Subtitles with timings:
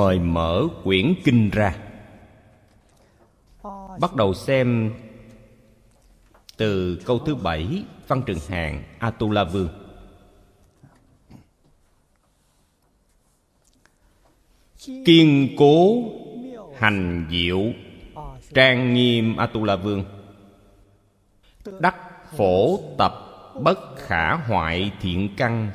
[0.00, 1.76] mời mở quyển kinh ra.
[4.00, 4.92] Bắt đầu xem
[6.56, 9.68] từ câu thứ bảy, văn trường hàng atula vương
[15.04, 16.04] kiên cố,
[16.78, 17.62] hành diệu,
[18.54, 20.04] trang nghiêm atula vương
[21.80, 21.96] đắc
[22.36, 23.12] phổ tập
[23.62, 25.70] bất khả hoại thiện căn,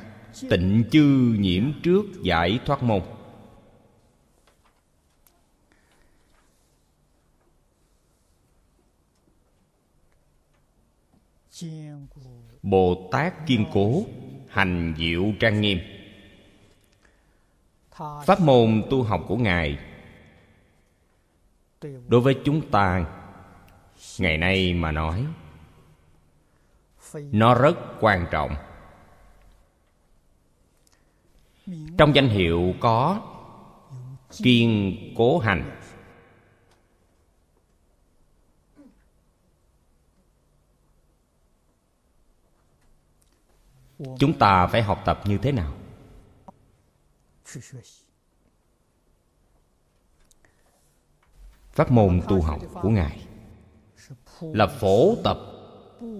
[0.50, 3.02] tịnh chư nhiễm trước giải thoát môn.
[12.64, 14.04] Bồ tát kiên cố,
[14.50, 15.80] hành diệu trang nghiêm.
[18.26, 19.78] Pháp môn tu học của ngài.
[22.08, 23.06] Đối với chúng ta,
[24.20, 25.26] ngày nay mà nói,
[27.14, 28.56] nó rất quan trọng.
[31.98, 33.22] Trong danh hiệu có
[34.44, 35.80] kiên cố hành
[44.20, 45.74] chúng ta phải học tập như thế nào?
[51.72, 53.28] Pháp môn tu học của ngài
[54.42, 55.38] là phổ tập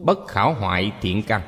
[0.04, 1.42] bất khảo hoại thiện căn.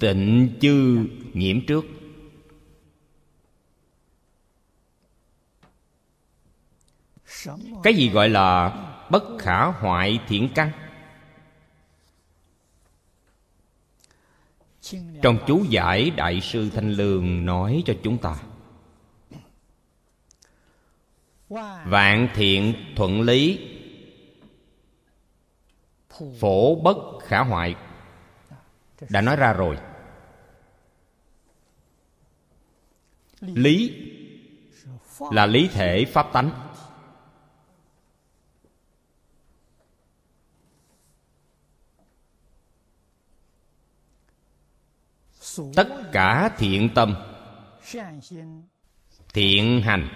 [0.00, 1.84] Tịnh chư nhiễm trước.
[7.82, 8.68] Cái gì gọi là
[9.10, 10.72] bất khả hoại thiện căn?
[15.22, 18.36] Trong chú giải đại sư thanh lương nói cho chúng ta.
[21.84, 23.60] Vạn thiện thuận lý,
[26.40, 27.74] phổ bất khả hoại.
[29.08, 29.76] Đã nói ra rồi.
[33.40, 34.02] Lý
[35.30, 36.65] là lý thể pháp tánh.
[45.74, 47.14] Tất cả thiện tâm,
[49.34, 50.08] thiện hành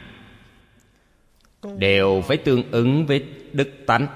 [1.77, 4.07] đều phải tương ứng với đức tánh.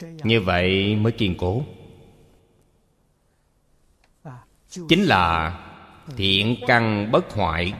[0.00, 1.62] Như vậy mới kiên cố.
[4.88, 5.58] Chính là
[6.16, 7.74] thiện căn bất hoại.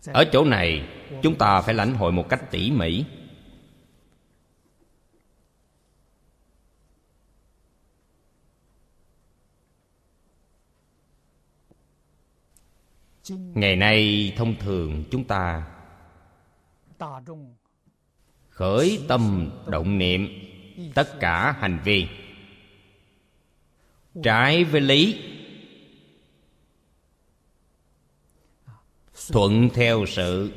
[0.00, 0.12] Dạ.
[0.12, 0.88] ở chỗ này,
[1.22, 3.04] chúng ta phải lãnh hội một cách tỉ mỉ.
[13.54, 15.66] Ngày nay, thông thường chúng ta
[18.48, 20.28] khởi tâm động niệm
[20.94, 22.08] tất cả hành vi
[24.22, 25.22] trái với lý.
[29.32, 30.52] Thuận theo sự.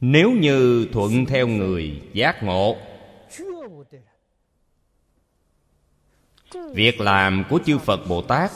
[0.00, 2.76] Nếu như thuận theo người giác ngộ,
[6.74, 8.50] việc làm của chư phật bồ tát,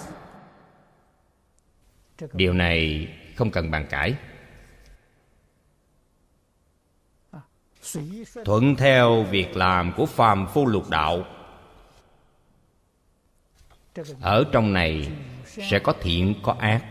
[2.32, 4.14] điều này không cần bàn cãi.
[8.44, 11.24] Thuận theo việc làm của phàm phu lục đạo.
[14.20, 15.12] Ở trong này
[15.44, 16.84] sẽ có thiện, có ác.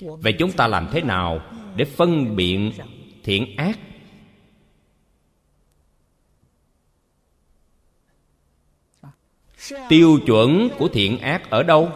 [0.00, 1.40] Vậy chúng ta làm thế nào
[1.76, 2.72] để phân biện
[3.22, 3.78] thiện ác?
[9.88, 11.92] Tiêu chuẩn của thiện ác ở đâu?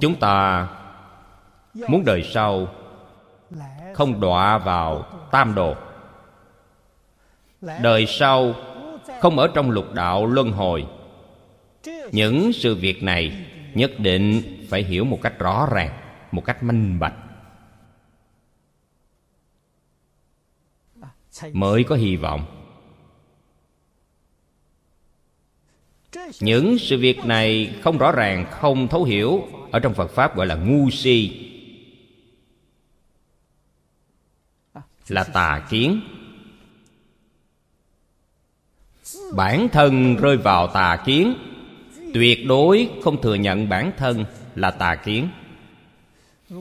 [0.00, 0.68] Chúng ta
[1.88, 2.68] muốn đời sau
[3.94, 5.74] không đọa vào tam đồ.
[7.82, 8.54] Đời sau
[9.20, 10.86] không ở trong lục đạo luân hồi.
[12.12, 15.98] Những sự việc này nhất định phải hiểu một cách rõ ràng,
[16.32, 17.14] một cách minh bạch.
[21.52, 22.44] Mới có hy vọng.
[26.40, 30.46] Những sự việc này không rõ ràng, không thấu hiểu ở trong phật pháp gọi
[30.46, 31.50] là ngu si.
[35.08, 36.00] Là tà kiến.
[39.34, 41.34] Bản thân rơi vào tà kiến,
[42.14, 44.24] tuyệt đối không thừa nhận bản thân
[44.54, 45.28] là tà kiến.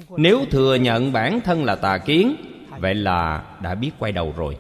[0.10, 2.36] Nếu thừa nhận bản thân là tà kiến,
[2.80, 4.58] vậy là đã biết quay đầu rồi.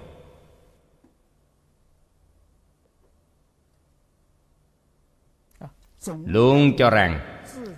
[6.25, 7.34] Luôn cho rằng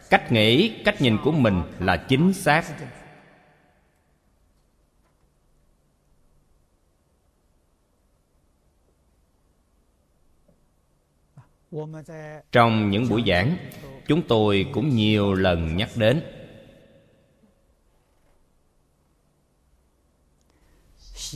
[0.09, 2.63] cách nghĩ, cách nhìn của mình là chính xác.
[12.51, 13.57] Trong những buổi giảng,
[14.07, 16.24] chúng tôi cũng nhiều lần nhắc đến.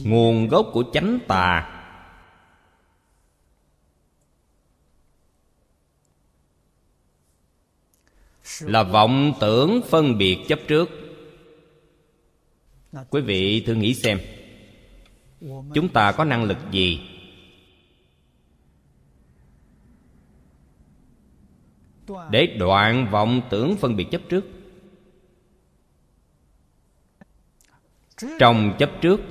[0.03, 1.80] Nguồn gốc của chánh tà
[8.61, 10.89] là vọng tưởng phân biệt chấp trước.
[13.09, 14.19] Quý vị thử nghĩ xem,
[15.73, 17.01] chúng ta có năng lực gì?
[22.31, 24.45] Để đoạn vọng tưởng phân biệt chấp trước.
[28.39, 29.21] Trong chấp trước,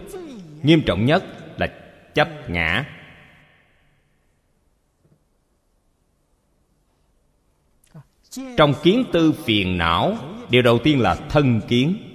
[0.62, 1.25] nghiêm trọng nhất
[1.59, 1.67] là
[2.15, 3.00] chấp ngã.
[8.31, 10.17] Trong kiến tư phiền não,
[10.50, 12.06] điều đầu tiên là thân kiến.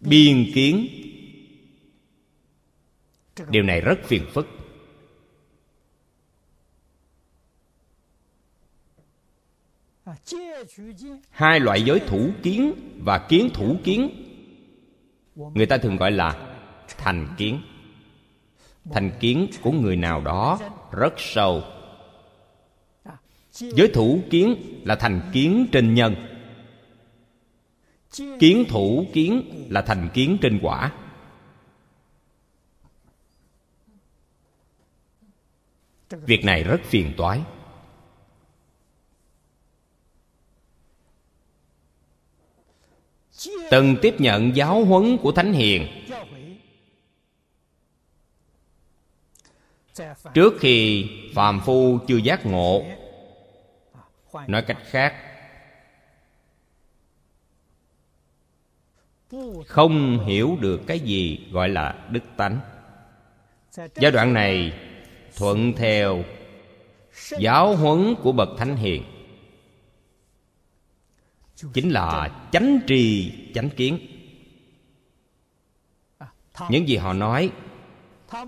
[0.00, 0.88] Biên kiến.
[3.50, 4.46] Điều này rất phiền phức.
[11.30, 14.24] Hai loại giới thủ kiến và kiến thủ kiến.
[15.34, 16.54] Người ta thường gọi là
[16.98, 17.60] thành kiến
[18.92, 20.58] thành kiến của người nào đó
[20.90, 21.62] rất sâu.
[23.52, 24.54] Giới thủ kiến
[24.84, 26.14] là thành kiến trên nhân.
[28.38, 30.92] Kiến thủ kiến là thành kiến trên quả.
[36.10, 37.40] Việc này rất phiền toái.
[43.70, 45.97] Từng tiếp nhận giáo huấn của thánh hiền
[50.34, 52.84] trước khi phàm phu chưa giác ngộ,
[54.46, 55.14] nói cách khác,
[59.66, 62.60] không hiểu được cái gì gọi là đức tánh.
[63.94, 64.72] Giai đoạn này,
[65.36, 66.24] thuận theo
[67.38, 69.02] giáo huấn của bậc thánh hiền,
[71.72, 73.98] chính là chánh trì chánh kiến.
[76.68, 77.50] Những gì họ nói,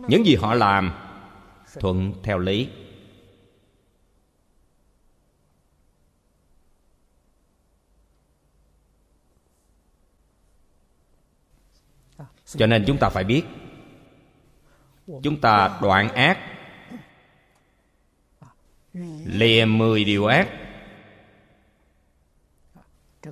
[0.08, 1.09] những gì họ làm
[1.74, 2.68] thuận theo lý.
[12.46, 13.42] Cho nên chúng ta phải biết,
[15.06, 16.38] chúng ta đoạn ác,
[19.24, 20.48] lìa mười điều ác.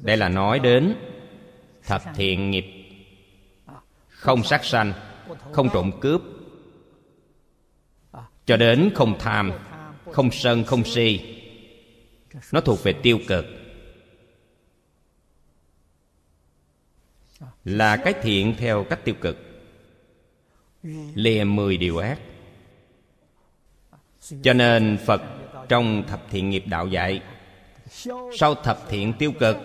[0.01, 0.97] Đây là nói đến
[1.83, 2.65] thập thiện nghiệp.
[4.09, 4.93] Không sát sanh,
[5.53, 6.23] không trộm cướp
[8.49, 9.53] cho đến không tham,
[10.13, 11.21] không sân, không si.
[12.53, 13.45] Nó thuộc về tiêu cực.
[17.65, 19.39] Là cái thiện theo cách tiêu cực.
[21.15, 22.19] Lìa mười điều ác.
[24.43, 25.23] Cho nên phật
[25.69, 27.23] trong thập thiện nghiệp đạo dạy,
[28.39, 29.57] sau thập thiện tiêu cực,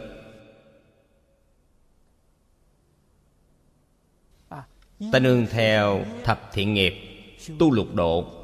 [5.12, 6.94] ta nương theo thập thiện nghiệp
[7.60, 8.43] tu lục độ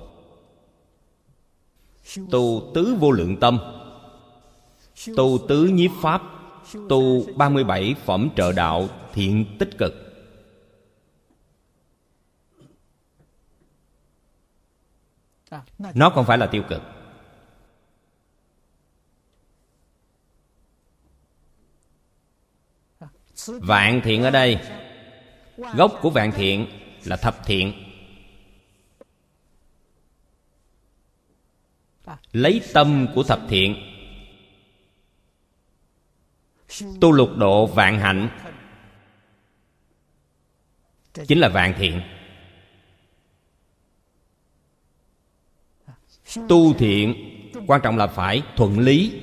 [2.32, 3.60] tu tứ vô lượng tâm.
[5.18, 6.22] Tu tứ nhiếp pháp.
[6.90, 9.94] Tu 37 phẩm trợ đạo thiện tích cực.
[15.94, 16.82] Nó không phải là tiêu cực.
[23.48, 24.60] Vạn thiện ở đây.
[25.58, 26.68] Gốc của vạn thiện
[27.06, 27.89] là thập thiện.
[32.32, 33.76] Lấy tâm của thập thiện.
[37.02, 38.30] Tu lục độ vạn hạnh.
[41.28, 42.02] Chính là vạn thiện.
[46.50, 47.16] Tu thiện,
[47.68, 49.22] quan trọng là phải thuận lý.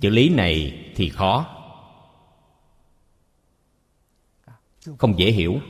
[0.00, 1.46] Chữ lý này thì khó.
[4.98, 5.60] Không dễ hiểu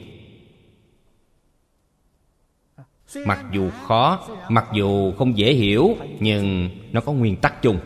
[3.14, 7.80] mặc dù khó, mặc dù không dễ hiểu, nhưng nó có nguyên tắc chung.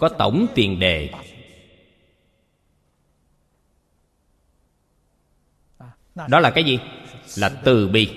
[0.00, 1.10] Có tổng tiền đề.
[6.28, 6.78] Đó là cái gì?
[7.36, 8.10] Là từ bi.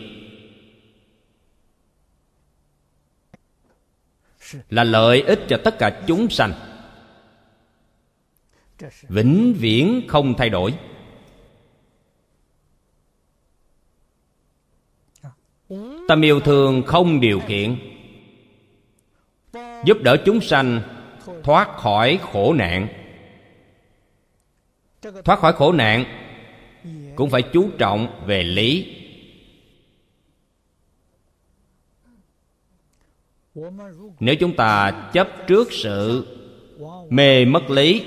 [4.70, 6.54] Là lợi ích cho tất cả chúng sanh.
[9.02, 10.74] Vĩnh viễn không thay đổi.
[16.10, 17.78] Tâm yêu thương không điều kiện
[19.86, 20.82] giúp đỡ chúng sanh
[21.44, 22.88] thoát khỏi khổ nạn.
[25.26, 26.06] Thoát khỏi khổ nạn
[27.16, 28.96] cũng phải chú trọng về lý.
[34.20, 36.28] Nếu chúng ta chấp trước sự
[37.10, 38.06] mê mất lý,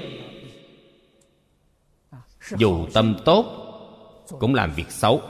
[2.57, 3.47] dù tâm tốt
[4.29, 5.23] cũng làm việc xấu.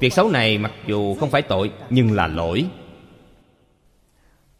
[0.00, 2.66] Việc xấu này mặc dù không phải tội, nhưng là lỗi.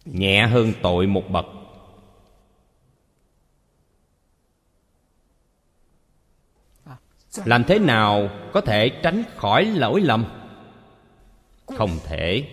[0.04, 1.46] Nhẹ hơn tội một bậc.
[7.44, 10.24] Làm thế nào có thể tránh khỏi lỗi lầm?
[11.66, 12.48] Không thể.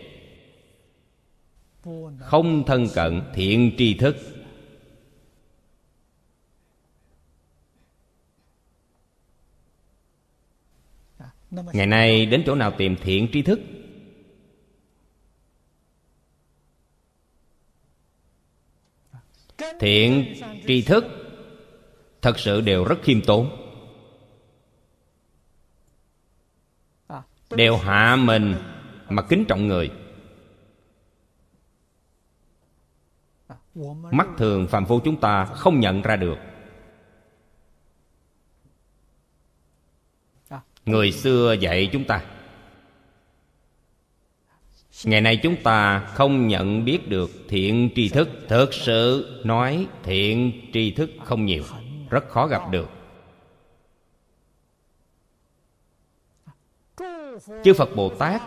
[2.19, 4.34] Không thân cận, thiện tri thức.
[11.73, 13.59] Ngày nay đến chỗ nào tìm thiện tri thức?
[19.79, 20.33] Thiện
[20.67, 21.05] tri thức
[22.21, 23.61] thật sự đều rất khiêm tốn.
[27.49, 28.55] Đều hạ mình
[29.09, 29.91] mà kính trọng người.
[34.11, 36.37] Mắt thường phàm phu chúng ta không nhận ra được.
[40.85, 42.21] Người xưa dạy chúng ta.
[45.03, 48.29] Ngày nay chúng ta không nhận biết được thiện tri thức.
[48.47, 51.63] Thực sự nói thiện tri thức không nhiều,
[52.09, 52.89] rất khó gặp được.
[57.63, 58.41] Chư phật bồ tát,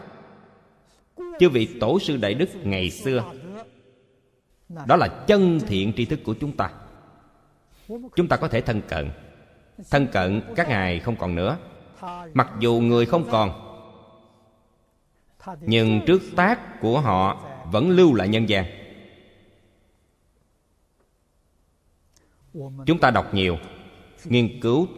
[1.41, 3.33] chư vị tổ sư đại đức ngày xưa,
[4.69, 6.71] đó là chân thiện tri thức của chúng ta.
[7.89, 9.11] Chúng ta có thể thân cận.
[9.91, 11.59] Thân cận các ngài không còn nữa
[12.35, 13.65] mặc dù người không còn,
[15.61, 18.65] nhưng trước tác của họ vẫn lưu lại nhân gian.
[22.87, 23.57] Chúng ta đọc nhiều,
[24.25, 24.89] nghiên cứu,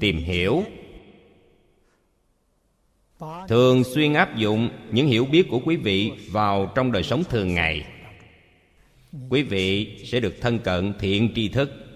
[0.00, 0.62] tìm hiểu.
[3.48, 7.54] Thường xuyên áp dụng những hiểu biết của quý vị vào trong đời sống thường
[7.54, 7.86] ngày.
[9.30, 11.87] Quý vị sẽ được thân cận thiện tri thức.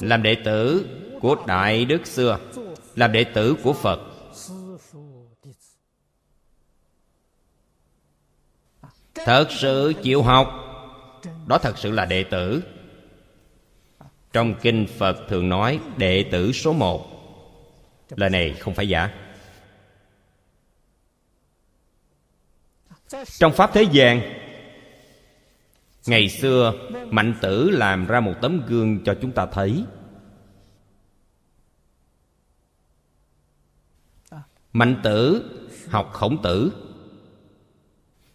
[0.00, 0.86] Làm đệ tử
[1.20, 2.38] của đại đức xưa,
[2.94, 4.00] làm đệ tử của phật.
[9.14, 10.48] Thật sự chịu học,
[11.46, 12.62] đó thật sự là đệ tử.
[14.32, 17.10] Trong kinh phật thường nói đệ tử số một.
[18.10, 19.10] Lời này không phải giả.
[23.38, 24.43] Trong pháp thế gian
[26.06, 26.72] ngày xưa,
[27.10, 29.84] mạnh tử làm ra một tấm gương cho chúng ta thấy.
[34.72, 35.50] Mạnh tử
[35.88, 36.72] học khổng tử.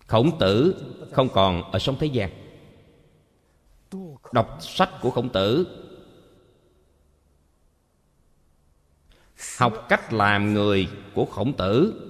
[0.07, 2.29] Khổng tử không còn ở sống thế gian.
[4.31, 5.67] Đọc sách của khổng tử.
[9.57, 12.05] Học cách làm người của khổng tử.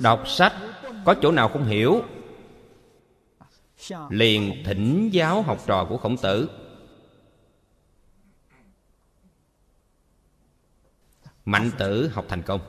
[0.00, 0.52] Đọc sách
[1.04, 2.02] có chỗ nào không hiểu?
[4.10, 6.50] Liền thỉnh giáo học trò của khổng tử.
[11.44, 12.60] Mạnh tử học thành công.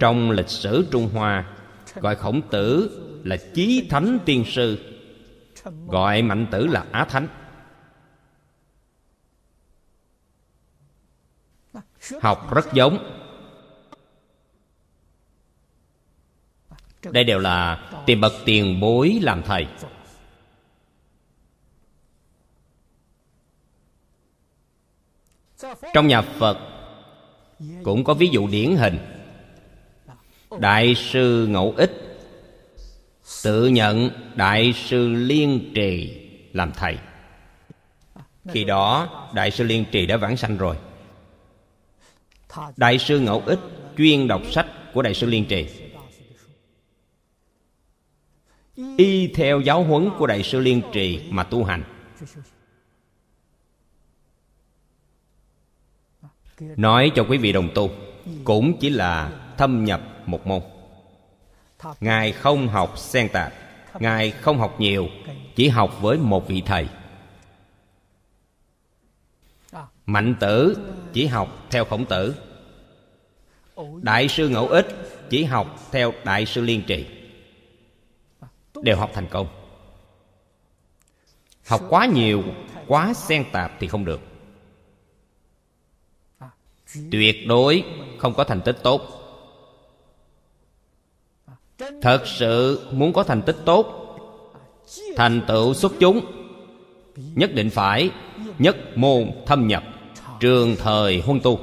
[0.00, 1.56] Trong lịch sử trung hoa,
[1.94, 2.90] gọi khổng tử
[3.24, 4.78] là chí thánh tiên sư,
[5.86, 7.28] gọi mạnh tử là á thánh.
[12.20, 13.25] Học rất giống.
[17.12, 19.66] Đây đều là tìm bậc tiền bối làm thầy.
[25.94, 26.58] Trong nhà phật
[27.82, 28.98] cũng có ví dụ điển hình.
[30.58, 32.18] Đại sư ngẫu ích
[33.44, 36.20] tự nhận đại sư liên trì
[36.52, 36.98] làm thầy.
[38.48, 40.76] Khi đó, đại sư liên trì đã vãng sanh rồi.
[42.76, 43.58] Đại sư ngẫu ích
[43.96, 45.66] chuyên đọc sách của đại sư liên trì
[48.96, 51.82] y theo giáo huấn của đại sư liên trì mà tu hành.
[56.60, 57.90] Nói cho quý vị đồng tu,
[58.44, 60.62] cũng chỉ là thâm nhập một môn.
[62.00, 63.52] Ngài không học xen tạp
[64.00, 65.08] ngài không học nhiều,
[65.54, 66.88] chỉ học với một vị thầy.
[70.06, 70.76] Mạnh tử
[71.12, 72.34] chỉ học theo khổng tử.
[74.02, 74.86] Đại sư ngẫu ích
[75.30, 77.06] chỉ học theo đại sư liên trì
[78.82, 79.46] đều học thành công.
[81.66, 82.42] Học quá nhiều,
[82.86, 84.20] quá xen tạp thì không được.
[87.10, 87.84] Tuyệt đối
[88.18, 89.00] không có thành tích tốt.
[92.02, 94.16] Thật sự muốn có thành tích tốt,
[95.16, 96.20] thành tựu xuất chúng,
[97.16, 98.10] nhất định phải
[98.58, 99.82] nhất môn thâm nhập,
[100.40, 101.60] trường thời huân tu.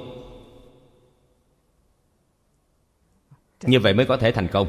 [3.62, 4.68] Như vậy mới có thể thành công.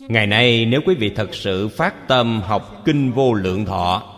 [0.00, 4.12] Ngày nay, nếu quý vị thật sự phát tâm học kinh vô lượng thọ,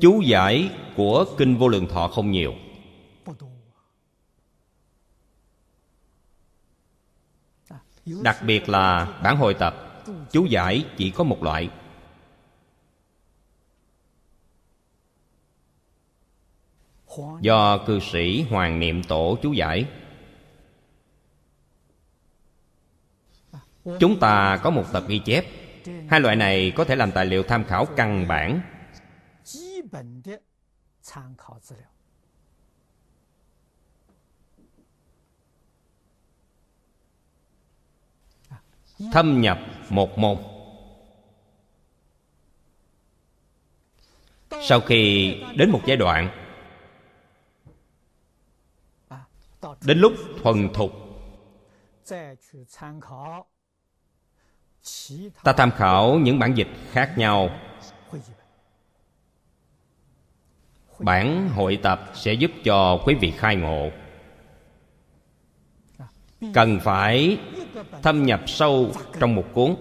[0.00, 2.54] chú giải của kinh vô lượng thọ không nhiều.
[8.22, 11.70] Đặc biệt là bản hội tập, chú giải chỉ có một loại.
[17.40, 19.86] Do cư sĩ hoàng niệm tổ chú giải.
[23.84, 25.44] Chúng ta có một tập ghi chép.
[26.08, 28.60] Hai loại này có thể làm tài liệu tham khảo căn bản.
[39.12, 39.58] Thâm nhập
[39.88, 40.36] một môn.
[44.68, 46.30] Sau khi đến một giai đoạn,
[49.84, 50.90] đến lúc thuần thục
[55.42, 57.50] ta tham khảo những bản dịch khác nhau.
[60.98, 63.90] Bản hội tập sẽ giúp cho quý vị khai ngộ.
[66.54, 67.38] Cần phải
[68.02, 69.76] thâm nhập sâu trong một cuốn.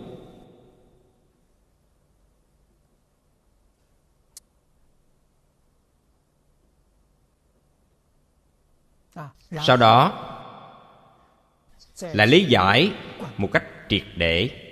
[9.66, 10.30] Sau đó
[12.02, 12.92] là lý giải
[13.38, 14.63] một cách triệt để.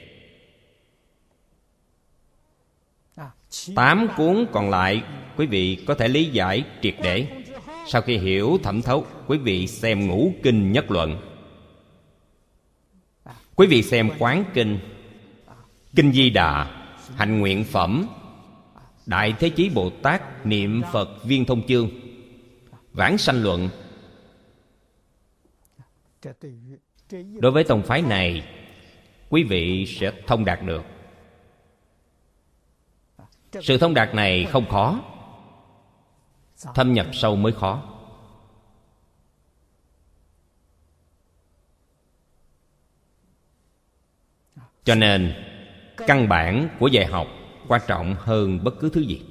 [3.75, 5.03] Tám cuốn còn lại,
[5.37, 7.27] quý vị có thể lý giải triệt để.
[7.87, 11.17] Sau khi hiểu thẩm thấu, quý vị xem ngũ kinh nhất luận.
[13.55, 14.79] Quý vị xem quán kinh.
[15.95, 16.65] Kinh di đà
[17.15, 18.07] hạnh nguyện phẩm.
[19.05, 21.89] Đại thế chí bồ tát niệm phật viên thông chương.
[22.93, 23.69] Vãng sanh luận.
[27.39, 28.43] Đối với tông phái này,
[29.29, 30.83] quý vị sẽ thông đạt được
[33.61, 34.99] sự thông đạt này không khó.
[36.75, 37.83] Thâm nhập sâu mới khó.
[44.83, 45.33] Cho nên,
[45.97, 47.27] căn bản của dạy học
[47.67, 49.21] quan trọng hơn bất cứ thứ gì.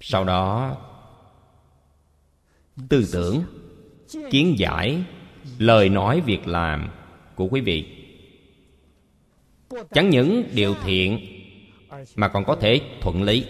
[0.00, 0.76] Sau đó,
[2.88, 3.42] tư tưởng,
[4.30, 5.04] kiến giải,
[5.58, 6.90] lời nói việc làm
[7.34, 8.06] của quý vị.
[9.90, 11.33] Chẳng những điều thiện
[12.16, 13.46] mà còn có thể thuận lý.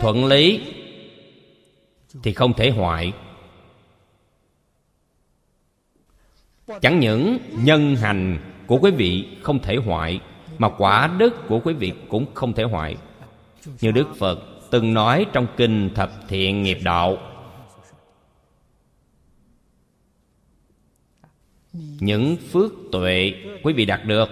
[0.00, 0.74] Thuận lý
[2.22, 3.12] thì không thể hoại.
[6.80, 10.20] Chẳng những nhân hành của quý vị không thể hoại,
[10.58, 12.96] mà quả đức của quý vị cũng không thể hoại.
[13.80, 14.38] Như đức phật
[14.70, 17.31] từng nói trong kinh thập thiện nghiệp đạo
[21.72, 23.32] những phước tuệ
[23.62, 24.28] quý vị đạt được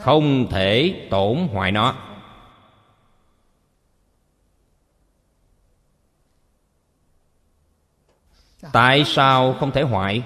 [0.00, 1.94] không thể tổn hoại nó.
[8.72, 10.22] Tại sao không thể hoại?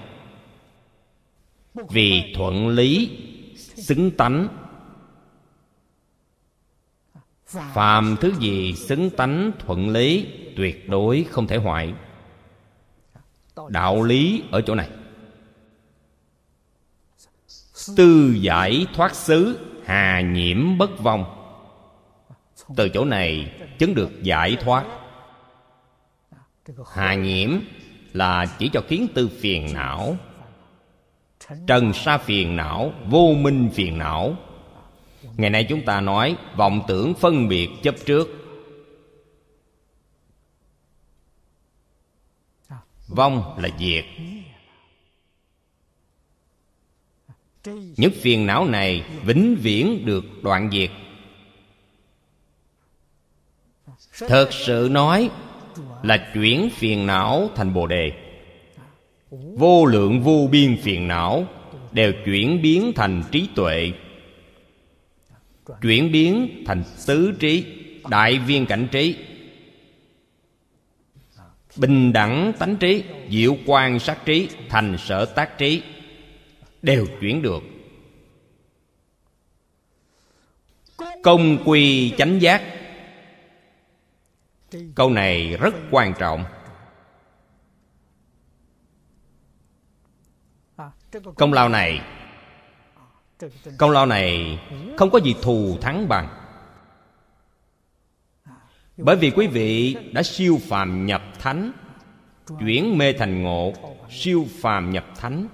[1.74, 3.18] Vì thuận lý,
[3.56, 4.48] xứng tánh.
[7.46, 11.94] Phàm thứ gì xứng tánh thuận lý, tuyệt đối không thể hoại
[13.68, 14.88] đạo lý ở chỗ này.
[17.96, 21.24] Tư giải thoát xứ, hà nhiễm bất vong.
[22.76, 24.84] Từ chỗ này chứng được giải thoát.
[26.94, 27.50] Hà nhiễm
[28.12, 30.16] là chỉ cho kiến tư phiền não.
[31.66, 34.36] Trần sa phiền não, vô minh phiền não.
[35.36, 38.45] Ngày nay chúng ta nói vọng tưởng phân biệt chấp trước.
[43.08, 44.04] Vong là diệt.
[47.96, 50.90] Những phiền não này vĩnh viễn được đoạn diệt.
[54.18, 55.30] Thật sự nói
[56.02, 58.12] là chuyển phiền não thành bồ đề.
[59.30, 61.46] Vô lượng vô biên phiền não
[61.92, 63.92] đều chuyển biến thành trí tuệ.
[65.82, 67.64] Chuyển biến thành tứ trí,
[68.10, 69.16] đại viên cảnh trí
[71.76, 75.82] bình đẳng tánh trí, diệu quan sát trí, thành sở tác trí,
[76.82, 77.62] đều chuyển được.
[81.22, 82.62] Công quy chánh giác.
[84.94, 86.44] Câu này rất quan trọng.
[91.36, 92.00] Công lao này,
[93.78, 94.58] công lao này
[94.96, 96.45] không có gì thù thắng bằng
[98.96, 101.72] bởi vì quý vị đã siêu phàm nhập thánh,
[102.60, 103.72] chuyển mê thành ngộ,
[104.10, 105.48] siêu phàm nhập thánh.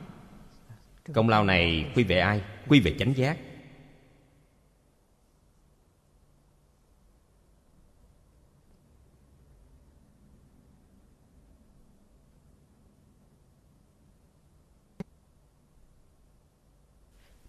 [1.15, 2.43] Công lao này quy về ai?
[2.69, 3.39] Quy về chánh giác.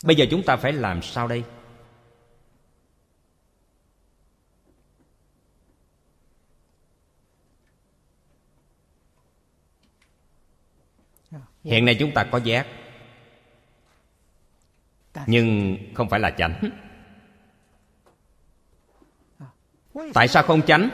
[0.04, 1.44] Bây giờ chúng ta phải làm sao đây?
[11.64, 12.68] Hiện nay chúng ta có giác.
[15.28, 16.70] Nhưng không phải là chánh.
[20.14, 20.90] Tại sao không chánh?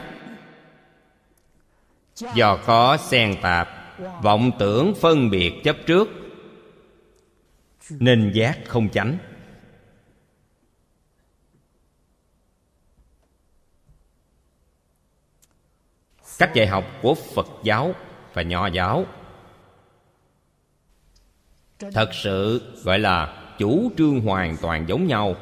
[2.33, 3.69] Do có xen tạp
[4.21, 6.09] vọng tưởng phân biệt chấp trước
[7.89, 9.17] nên giác không chánh.
[16.37, 17.93] Cách dạy học của phật giáo
[18.33, 19.05] và nho giáo
[21.79, 25.35] thật sự gọi là chủ trương hoàn toàn giống nhau.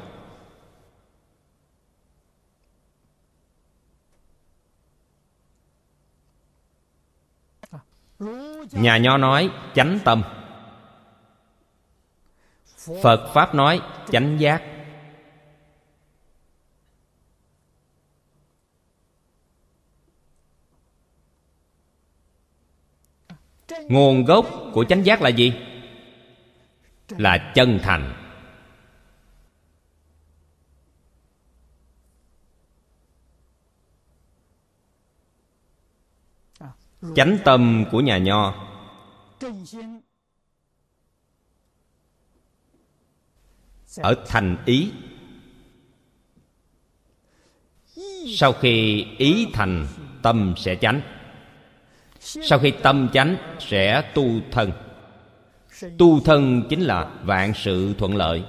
[8.72, 10.22] Nhà nho nói chánh tâm.
[13.02, 14.62] Phật pháp nói chánh giác.
[23.88, 25.52] Nguồn gốc của chánh giác là gì
[27.08, 28.24] là chân thành.
[37.14, 38.54] Chánh tâm của nhà nho.
[43.96, 44.92] Ở thành ý.
[48.36, 49.86] Sau khi ý thành,
[50.22, 51.00] tâm sẽ chánh.
[52.20, 54.87] Sau khi tâm chánh, sẽ tu thân
[55.98, 58.44] tu thân chính là vạn sự thuận lợi.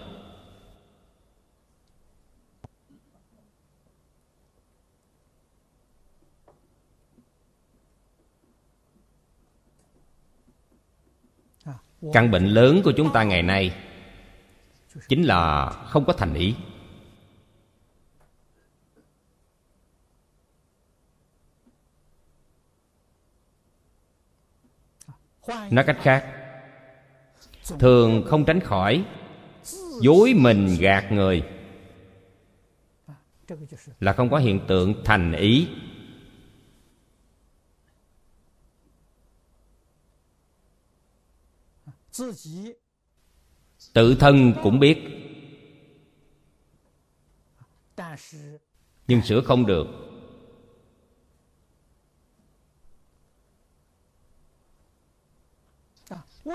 [12.13, 13.75] Căn bệnh lớn của chúng ta ngày nay
[15.07, 16.55] chính là không có thành ý.
[25.47, 26.38] Nói cách khác
[27.79, 29.05] thường không tránh khỏi.
[30.01, 31.43] Dối mình gạt người
[33.99, 35.67] là không có hiện tượng thành ý.
[43.93, 44.97] Tự thân cũng biết,
[49.08, 50.08] nhưng sửa không được.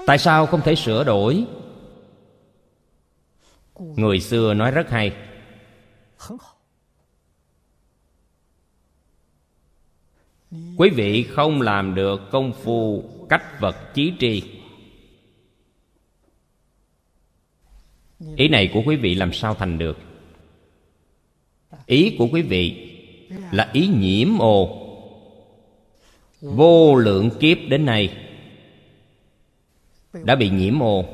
[0.07, 1.45] Tại sao không thể sửa đổi?
[3.79, 5.13] Người xưa nói rất hay.
[10.77, 14.43] Quý vị không làm được công phu, cách vật chí tri.
[18.37, 19.99] Ý này của quý vị làm sao thành được?
[21.87, 22.91] Ý của quý vị
[23.53, 24.81] là ý nhiễm ô
[26.41, 28.24] vô lượng kiếp đến nay
[30.23, 31.05] đã bị nhiễm mồ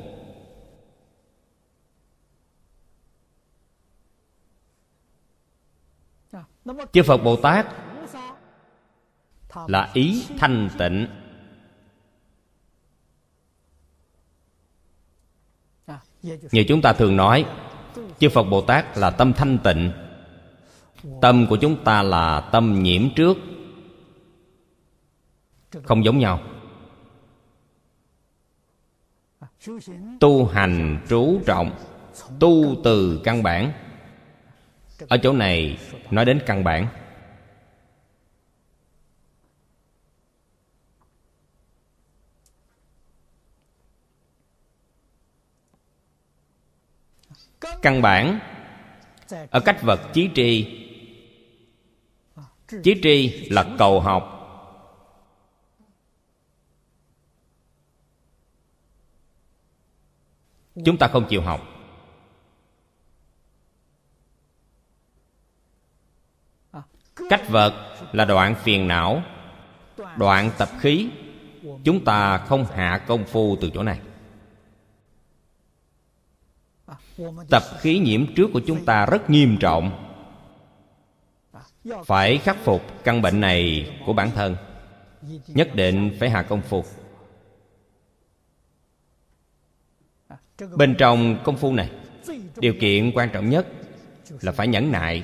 [6.91, 7.67] chư phật bồ tát
[9.67, 11.07] là ý thanh tịnh.
[16.51, 17.45] Như chúng ta thường nói
[18.19, 19.91] chư phật bồ tát là tâm thanh tịnh.
[21.21, 23.37] Tâm của chúng ta là tâm nhiễm trước.
[25.83, 26.39] Không giống nhau
[30.19, 31.71] tu hành trú trọng,
[32.39, 33.73] tu từ căn bản.
[35.09, 35.77] Ở chỗ này
[36.11, 36.87] nói đến căn bản.
[47.81, 48.39] Căn bản
[49.51, 50.77] ở cách vật chí tri.
[52.83, 54.40] Chí tri là cầu học.
[60.85, 61.61] Chúng ta không chịu học.
[67.29, 67.73] Cách vật
[68.11, 69.23] là đoạn phiền não,
[70.17, 71.09] đoạn tập khí.
[71.83, 73.99] Chúng ta không hạ công phu từ chỗ này.
[77.49, 80.07] Tập khí nhiễm trước của chúng ta rất nghiêm trọng.
[82.05, 84.55] Phải khắc phục căn bệnh này của bản thân.
[85.47, 86.83] Nhất định phải hạ công phu.
[90.75, 91.91] Bên trong công phu này,
[92.57, 93.67] điều kiện quan trọng nhất
[94.41, 95.23] là phải nhẫn nại.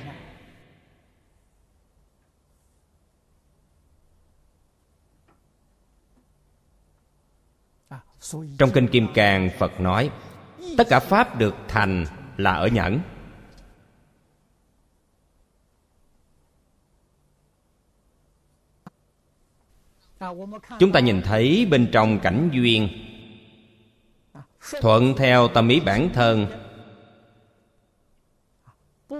[8.58, 10.10] Trong kinh kim cang, phật nói,
[10.78, 12.04] tất cả pháp được thành
[12.36, 13.00] là ở nhẫn.
[20.78, 23.07] Chúng ta nhìn thấy bên trong cảnh duyên
[24.80, 26.46] thuận theo tâm ý bản thân.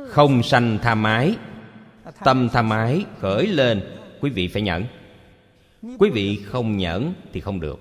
[0.08, 1.36] Không sanh tham ái
[2.24, 3.82] tâm tham ái khởi lên.
[4.20, 4.84] Quý vị phải nhẫn.
[5.98, 7.80] Quý vị không nhẫn thì không được.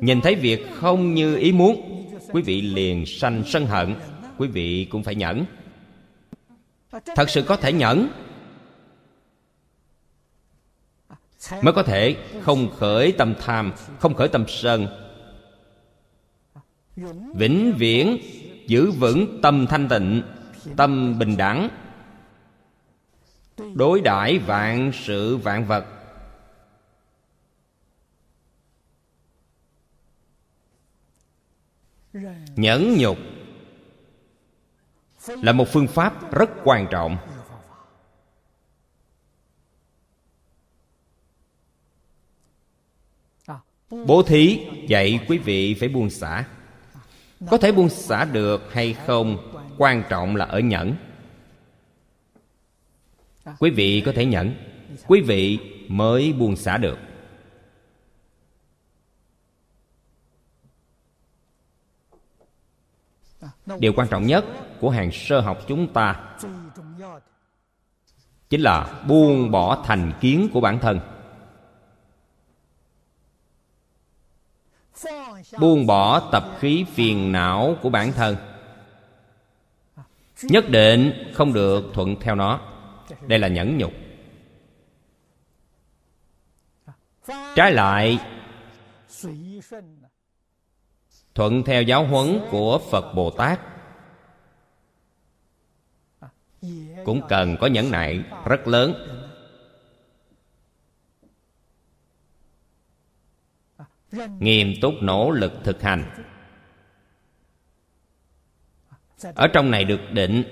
[0.00, 3.94] Nhìn thấy việc không như ý muốn, quý vị liền sanh sân hận.
[4.38, 5.44] Quý vị cũng phải nhẫn.
[6.90, 8.08] Thật sự có thể nhẫn.
[11.50, 14.86] Mới có thể không khởi tâm tham, không khởi tâm sân.
[17.34, 18.18] Vĩnh viễn
[18.66, 20.22] giữ vững tâm thanh tịnh,
[20.76, 21.68] tâm bình đẳng.
[23.74, 25.84] Đối đãi vạn sự vạn vật.
[32.56, 33.18] Nhẫn nhục
[35.26, 37.16] là một phương pháp rất quan trọng.
[44.06, 46.44] Bố thí dạy quý vị phải buông xả.
[47.50, 50.94] Có thể buông xả được hay không, quan trọng là ở nhẫn.
[53.58, 54.54] Quý vị có thể nhẫn.
[55.06, 56.98] Quý vị mới buông xả được.
[63.78, 64.44] Điều quan trọng nhất
[64.80, 66.36] của hàng sơ học chúng ta
[68.50, 71.00] chính là buông bỏ thành kiến của bản thân.
[75.58, 78.36] Buông bỏ tập khí phiền não của bản thân.
[80.42, 82.60] Nhất định không được thuận theo nó.
[83.26, 83.92] Đây là nhẫn nhục.
[87.56, 88.18] Trái lại,
[91.34, 93.60] thuận theo giáo huấn của phật bồ tát,
[97.04, 98.94] cũng cần có nhẫn nại rất lớn.
[104.38, 106.24] Nghiêm túc nỗ lực thực hành.
[109.34, 110.44] Ở trong này được định,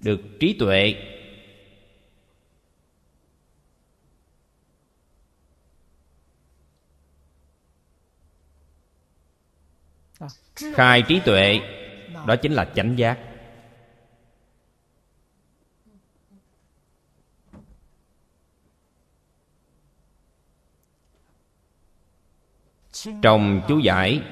[0.00, 0.94] được trí tuệ.
[10.74, 11.60] Khai trí tuệ,
[12.26, 13.27] đó chính là chánh giác.
[23.22, 24.22] Trong chú giải,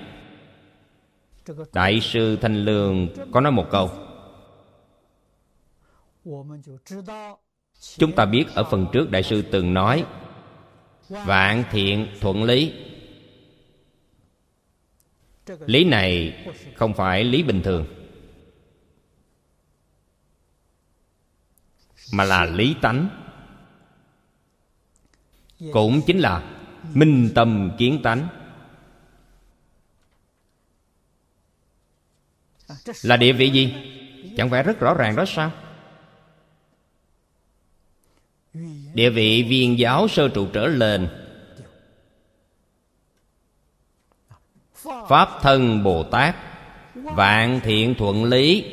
[1.72, 3.90] đại sư thanh lương có nói một câu.
[7.96, 10.04] Chúng ta biết ở phần trước đại sư từng nói,
[11.08, 12.72] vạn thiện thuận lý.
[15.66, 16.44] Lý này
[16.76, 17.86] không phải lý bình thường,
[22.12, 23.08] mà là lý tánh.
[25.72, 26.42] Cũng chính là
[26.94, 28.28] minh tâm kiến tánh.
[33.02, 33.74] là địa vị gì?
[34.36, 35.50] Chẳng phải rất rõ ràng đó sao?
[38.94, 41.08] Địa vị viên giáo sơ trụ trở lên.
[45.08, 46.36] Pháp thân bồ tát,
[46.94, 48.64] vạn thiện thuận lý.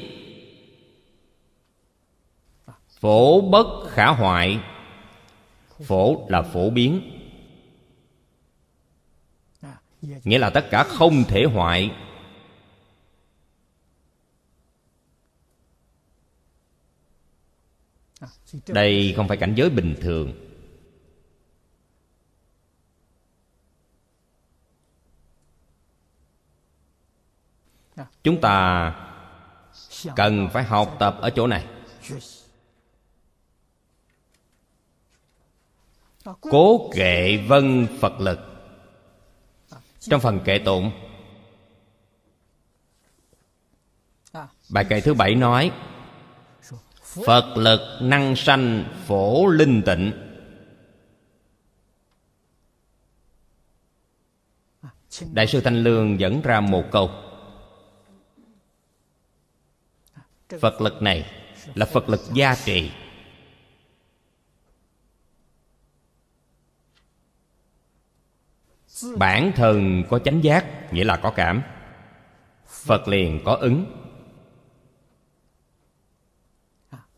[2.99, 4.59] Phổ bất khả hoại.
[5.83, 7.19] Phổ là phổ biến.
[10.01, 11.91] Nghĩa là tất cả không thể hoại.
[18.67, 20.49] Đây không phải cảnh giới bình thường.
[28.23, 28.95] Chúng ta
[30.15, 31.65] cần phải học tập ở chỗ này.
[36.41, 38.39] Cố kệ vân phật lực.
[39.99, 40.91] Trong phần kệ tụng,
[44.69, 45.71] bài kệ thứ bảy nói
[47.25, 50.11] phật lực năng sanh phổ linh tịnh.
[55.31, 57.11] Đại sư thanh lương dẫn ra một câu.
[60.61, 61.31] Phật lực này
[61.75, 62.91] là phật lực gia trì.
[69.17, 71.61] Bản thân có chánh giác, nghĩa là có cảm.
[72.67, 74.02] Phật liền có ứng.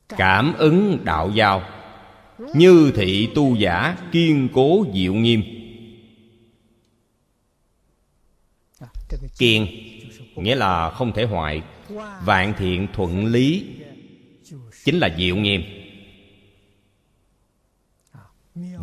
[0.09, 1.63] Cảm ứng đạo giao.
[2.55, 5.43] Như thị tu giả kiên cố diệu nghiêm.
[9.37, 9.67] Kiên
[10.35, 11.61] nghĩa là không thể hoại
[12.25, 13.65] vạn thiện thuận lý,
[14.85, 15.63] chính là diệu nghiêm.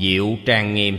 [0.01, 0.99] Diệu trang nghiêm.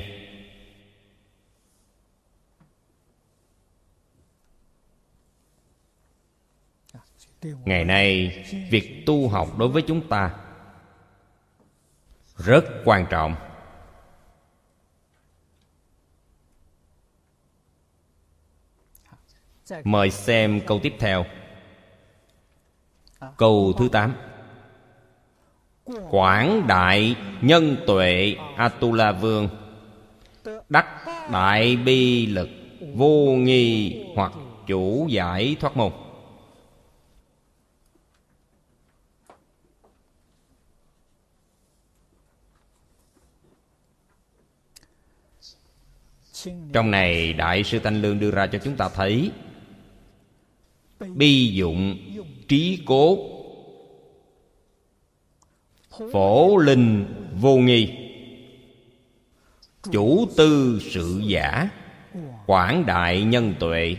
[7.43, 10.35] Ngày nay, việc tu học đối với chúng ta
[12.37, 13.35] rất quan trọng.
[19.83, 21.25] Mời xem câu tiếp theo.
[23.37, 24.15] Câu thứ tám.
[26.09, 29.49] Quảng đại nhân tuệ atula vương,
[30.69, 30.85] đắc
[31.31, 32.49] đại bi lực,
[32.95, 34.31] vô nghi hoặc
[34.67, 35.91] chủ giải thoát môn.
[46.73, 49.31] Trong này đại sư thanh lương đưa ra cho chúng ta thấy
[51.15, 51.97] bi dụng
[52.47, 53.17] trí cố,
[56.11, 57.05] phổ linh
[57.39, 57.93] vô nghi,
[59.91, 61.69] chủ tư sự giả,
[62.45, 63.95] quảng đại nhân tuệ.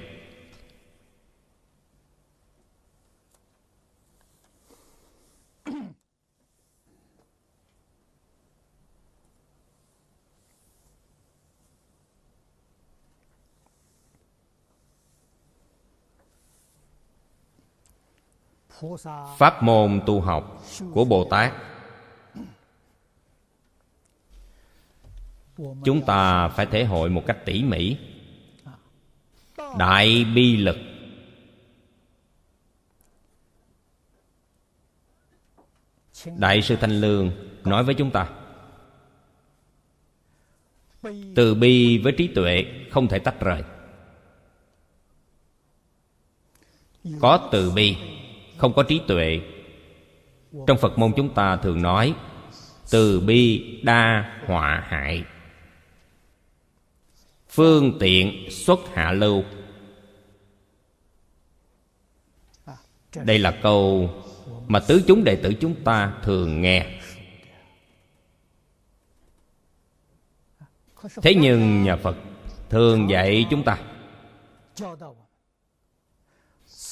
[19.39, 20.63] Pháp môn tu học
[20.95, 21.53] của bồ tát.
[25.85, 27.97] Chúng ta phải thể hội một cách tỉ mỉ.
[29.79, 30.77] Đại bi lực.
[36.37, 37.33] Đại sư thanh lương
[37.65, 38.31] nói với chúng ta,
[41.37, 43.63] từ bi với trí tuệ không thể tách rời.
[47.21, 47.97] Có từ bi
[48.65, 49.41] không có trí tuệ.
[50.67, 52.15] Trong phật môn chúng ta thường nói,
[52.91, 55.25] từ bi, đa, họa, hại.
[57.49, 59.43] Phương tiện xuất hạ lưu.
[63.25, 64.11] Đây là câu
[64.69, 67.01] mà tứ chúng đệ tử chúng ta thường nghe.
[71.23, 72.17] Thế nhưng nhà phật
[72.71, 73.79] thường dạy chúng ta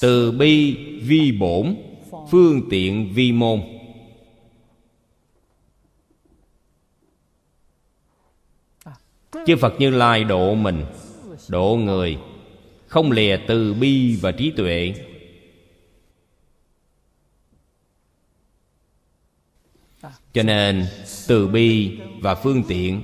[0.03, 1.77] từ bi vi bổn,
[2.31, 3.63] phương tiện vi môn.
[9.47, 10.85] Chư phật như lai độ mình,
[11.49, 12.19] độ người,
[12.87, 14.95] không lìa từ bi và trí tuệ.
[20.33, 20.87] Cho nên,
[21.29, 23.03] từ bi và phương tiện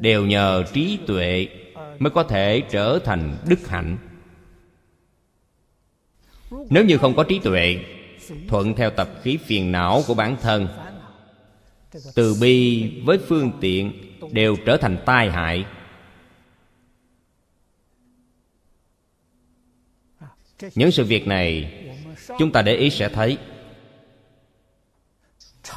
[0.00, 1.48] đều nhờ trí tuệ
[1.98, 3.98] mới có thể trở thành đức hạnh
[6.70, 7.84] nếu như không có trí tuệ,
[8.48, 10.68] thuận theo tập khí phiền não của bản thân,
[12.14, 13.92] từ bi với phương tiện
[14.32, 15.64] đều trở thành tai hại.
[20.74, 21.72] Những sự việc này,
[22.38, 23.38] chúng ta để ý sẽ thấy.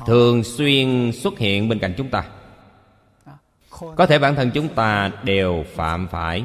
[0.06, 2.30] Thường xuyên xuất hiện bên cạnh chúng ta.
[3.96, 6.44] Có thể bản thân chúng ta đều phạm phải.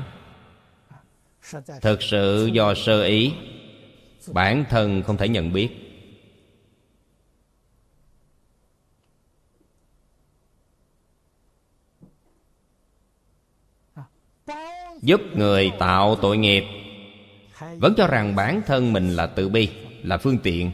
[1.81, 3.33] Thực sự do sơ ý
[4.27, 5.71] bản thân không thể nhận biết.
[15.03, 16.65] Giúp người tạo tội nghiệp.
[17.79, 19.69] Vẫn cho rằng bản thân mình là tự bi,
[20.03, 20.71] là phương tiện.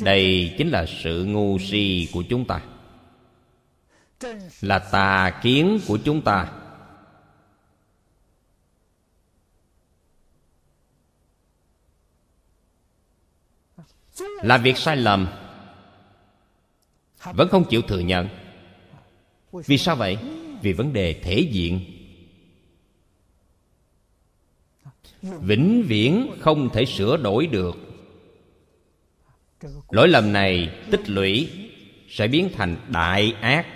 [0.00, 2.60] Đây chính là sự ngu si của chúng ta
[4.60, 6.52] là tà kiến của chúng ta.
[14.42, 15.28] Là việc sai lầm.
[17.24, 18.28] Vẫn không chịu thừa nhận.
[19.52, 20.18] Vì sao vậy?
[20.62, 21.80] Vì vấn đề thể diện.
[25.22, 27.76] Vĩnh viễn không thể sửa đổi được.
[29.90, 31.50] Lỗi lầm này tích lũy
[32.08, 33.66] sẽ biến thành đại ác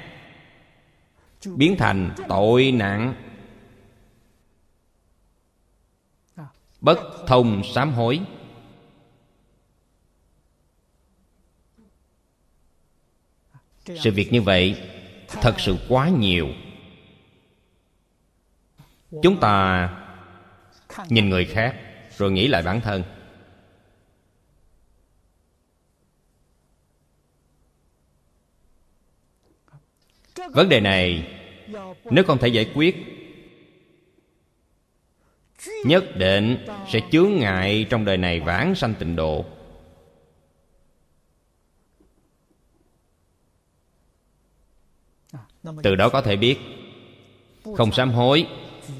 [1.46, 3.14] biến thành tội nặng
[6.80, 8.20] bất thông sám hối.
[13.84, 14.88] Sự việc như vậy
[15.28, 16.48] thật sự quá nhiều.
[19.22, 19.88] Chúng ta
[21.08, 21.76] nhìn người khác
[22.16, 23.02] rồi nghĩ lại bản thân.
[30.52, 31.38] Vấn đề này,
[32.10, 32.96] nếu không thể giải quyết,
[35.84, 39.44] nhất định sẽ chướng ngại trong đời này vãng sanh tịnh độ.
[45.82, 46.58] Từ đó có thể biết,
[47.76, 48.46] không sám hối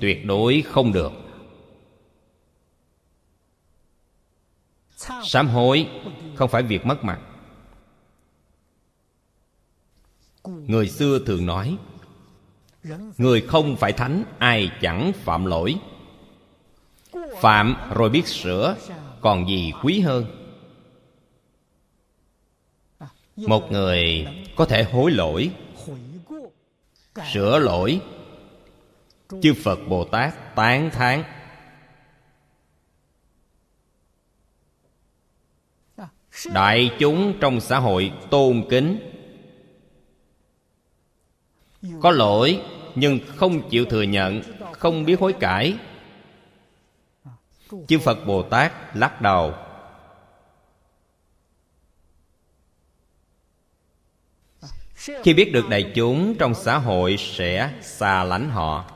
[0.01, 1.13] tuyệt đối không được.
[5.25, 5.89] Sám hối
[6.35, 7.21] không phải việc mất mặt.
[10.45, 11.77] Người xưa thường nói,
[13.19, 15.77] người không phải thánh, ai chẳng phạm lỗi.
[17.41, 18.77] Phạm rồi biết sửa,
[19.21, 20.25] còn gì quý hơn?
[23.37, 24.27] Một người
[24.57, 25.51] có thể hối lỗi,
[27.33, 28.01] sửa lỗi.
[29.43, 31.25] Chư phật bồ tát tán thán,
[36.53, 39.12] đại chúng trong xã hội tôn kính
[42.01, 42.63] có lỗi,
[42.95, 45.77] nhưng không chịu thừa nhận, không biết hối cải.
[47.89, 49.55] Chư phật bồ tát lắc đầu.
[54.95, 58.91] Khi biết được đại chúng trong xã hội sẽ xa lánh họ.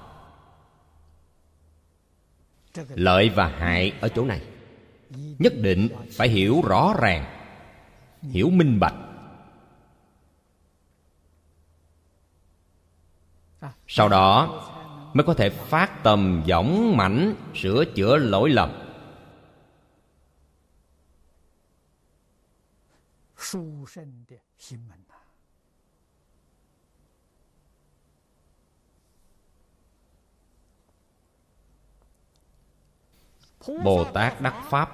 [2.88, 4.40] Lợi và hại ở chỗ này.
[5.38, 7.24] Nhất định phải hiểu rõ ràng,
[8.22, 8.94] hiểu minh bạch.
[13.86, 14.62] Sau đó
[15.14, 18.70] mới có thể phát tầm dõng mãnh sửa chữa lỗi lầm.
[33.84, 34.90] Bồ tát đắc pháp,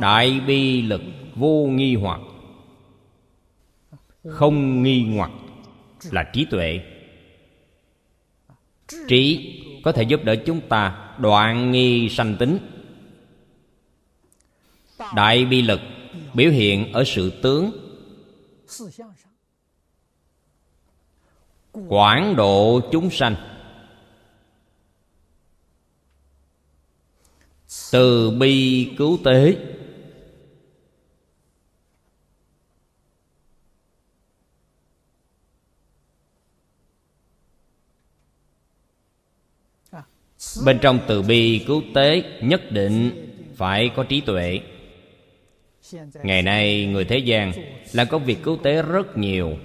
[0.00, 1.00] đại bi lực
[1.34, 2.20] vô nghi hoặc.
[4.28, 5.30] Không nghi hoặc
[6.10, 6.93] là trí tuệ
[9.08, 9.50] trí
[9.84, 12.58] có thể giúp đỡ chúng ta đoạn nghi sanh tính.
[15.14, 15.80] Đại bi lực
[16.34, 17.70] biểu hiện ở sự tướng.
[21.88, 23.36] Quảng độ chúng sanh.
[27.92, 29.56] Từ bi cứu tế.
[40.64, 43.10] Bên trong từ bi cứu tế nhất định
[43.56, 44.60] phải có trí tuệ.
[46.22, 47.52] Ngày nay người thế gian
[47.92, 49.56] làm công việc cứu tế rất nhiều.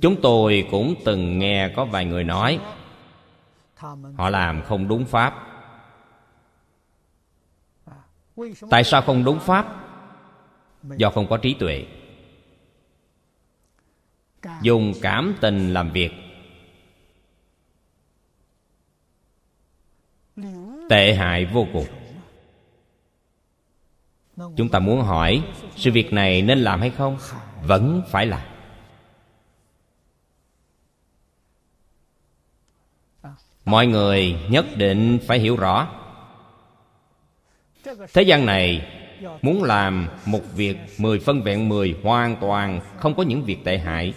[0.00, 2.58] Chúng tôi cũng từng nghe có vài người nói,
[4.16, 5.44] họ làm không đúng pháp.
[8.70, 9.84] Tại sao không đúng pháp?
[10.82, 11.86] Do không có trí tuệ.
[14.62, 16.10] Dùng cảm tình làm việc.
[20.88, 21.86] Tệ hại vô cùng.
[24.56, 25.42] Chúng ta muốn hỏi,
[25.76, 27.18] sự việc này nên làm hay không?
[27.62, 28.48] Vẫn phải làm.
[33.64, 35.88] Mọi người nhất định phải hiểu rõ.
[38.12, 38.86] Thế gian này
[39.42, 43.78] Muốn làm một việc mười phân vẹn mười Hoàn toàn không có những việc tệ
[43.78, 44.14] hại,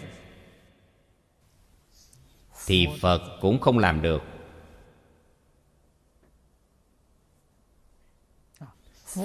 [2.65, 4.23] Thì Phật cũng không làm được.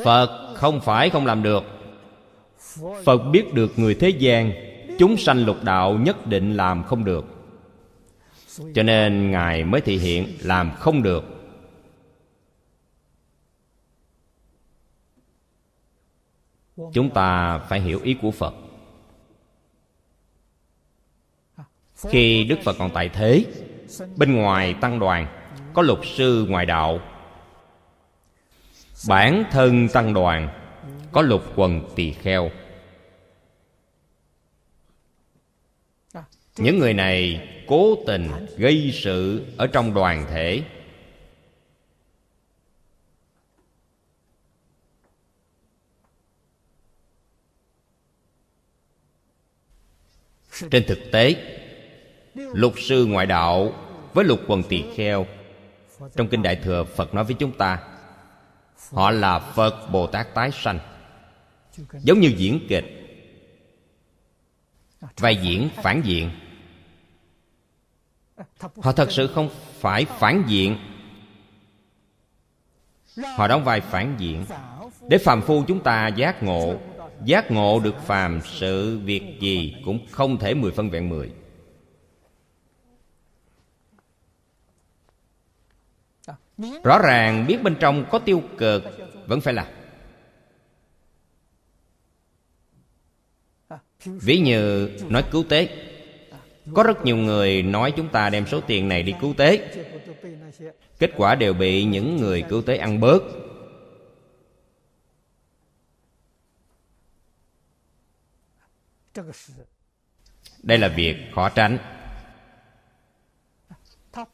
[0.04, 1.64] Phật không phải không làm được.
[3.04, 4.52] Phật biết được người thế gian,
[4.98, 7.24] Chúng sanh lục đạo nhất định làm không được.
[8.74, 11.24] Cho nên Ngài mới thị hiện làm không được.
[16.92, 18.54] Chúng ta phải hiểu ý của Phật.
[21.96, 23.44] Khi Đức Phật còn tại thế,
[24.16, 25.26] Bên ngoài tăng đoàn,
[25.74, 27.00] Có lục sư ngoại đạo.
[29.08, 30.48] Bản thân tăng đoàn,
[31.12, 32.50] Có lục quần tỳ kheo.
[36.56, 40.62] Những người này cố tình gây sự Ở trong đoàn thể.
[50.70, 51.34] Trên thực tế,
[52.34, 53.72] Lục sư ngoại đạo
[54.14, 55.26] Với lục quần tỳ kheo,
[56.16, 57.95] Trong Kinh Đại Thừa Phật nói với chúng ta
[58.92, 60.78] Họ là Phật Bồ Tát tái sanh.
[61.92, 62.84] Giống như diễn kịch.
[65.16, 66.30] Vai diễn, phản diện.
[68.82, 69.48] Họ thật sự không
[69.80, 70.78] phải phản diện.
[73.36, 74.44] Họ đóng vai phản diện.
[75.08, 76.78] Để phàm phu chúng ta giác ngộ
[77.24, 81.30] Giác ngộ được phàm sự, việc gì Cũng không thể mười phân vẹn mười.
[86.58, 88.82] Rõ ràng biết bên trong có tiêu cực,
[89.26, 89.66] Vẫn phải làm.
[94.04, 95.68] Ví như nói cứu tế.
[96.74, 99.74] Có rất nhiều người nói chúng ta đem số tiền này đi cứu tế.
[100.98, 103.22] Kết quả đều bị những người cứu tế ăn bớt.
[110.62, 111.78] Đây là việc khó tránh.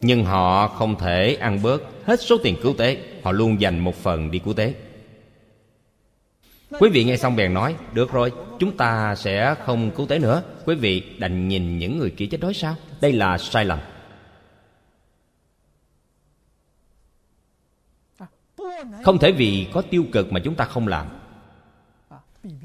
[0.00, 2.98] Nhưng họ không thể ăn bớt hết số tiền cứu tế.
[3.22, 4.74] Họ luôn dành một phần đi cứu tế.
[6.80, 10.42] Quý vị nghe xong bèn nói Được rồi, chúng ta sẽ không cứu tế nữa.
[10.66, 12.76] Quý vị đành nhìn những người kia chết đói sao?
[13.00, 13.78] Đây là sai lầm.
[19.02, 21.06] Không thể vì có tiêu cực mà chúng ta không làm.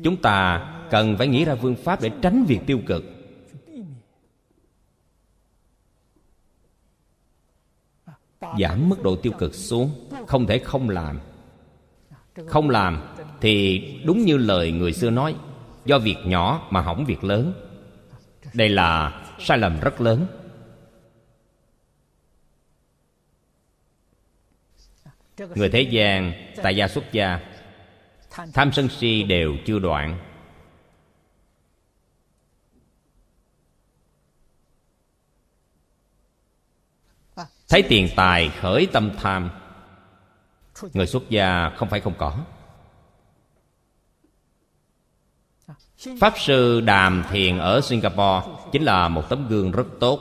[0.03, 3.03] Chúng ta cần phải nghĩ ra phương pháp để tránh việc tiêu cực.
[8.41, 10.09] Giảm mức độ tiêu cực xuống.
[10.27, 11.19] Không thể không làm.
[12.47, 13.01] Không làm
[13.41, 15.35] thì đúng như lời người xưa nói,
[15.85, 17.53] do việc nhỏ mà hỏng việc lớn.
[18.53, 20.27] Đây là sai lầm rất lớn.
[25.55, 26.33] Người thế gian,
[26.63, 27.39] tại gia xuất gia,
[28.53, 30.19] tham sân si đều chưa đoạn.
[37.68, 39.49] Thấy tiền tài khởi tâm tham.
[40.93, 42.38] Người xuất gia không phải không có.
[46.20, 48.41] Pháp sư Đàm Thiền ở Singapore
[48.72, 50.20] Chính là một tấm gương rất tốt.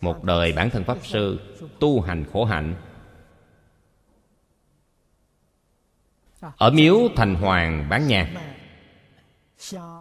[0.00, 1.40] Một đời bản thân Pháp sư
[1.80, 2.74] Tu hành khổ hạnh.
[6.56, 8.34] Ở miếu thành hoàng bán nhang.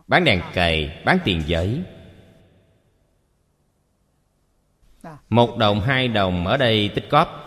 [0.08, 1.84] Bán đèn cầy, bán tiền giấy.
[5.30, 7.46] Một đồng, hai đồng ở đây tích góp.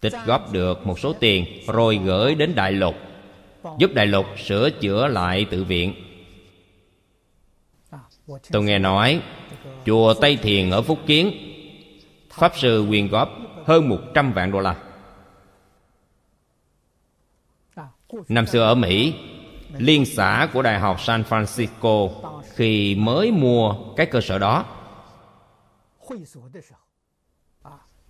[0.00, 2.94] Tích góp được một số tiền Rồi gửi đến Đại Lục
[3.78, 5.94] giúp đại lục sửa chữa lại tự viện.
[8.50, 9.20] Tôi nghe nói
[9.86, 11.32] chùa tây thiền ở phúc kiến
[12.30, 13.30] pháp sư quyên góp
[13.66, 14.76] hơn một trăm vạn đô la.
[18.28, 19.14] Năm xưa ở mỹ
[19.78, 22.10] liên xã của đại học san francisco
[22.54, 24.64] khi mới mua cái cơ sở đó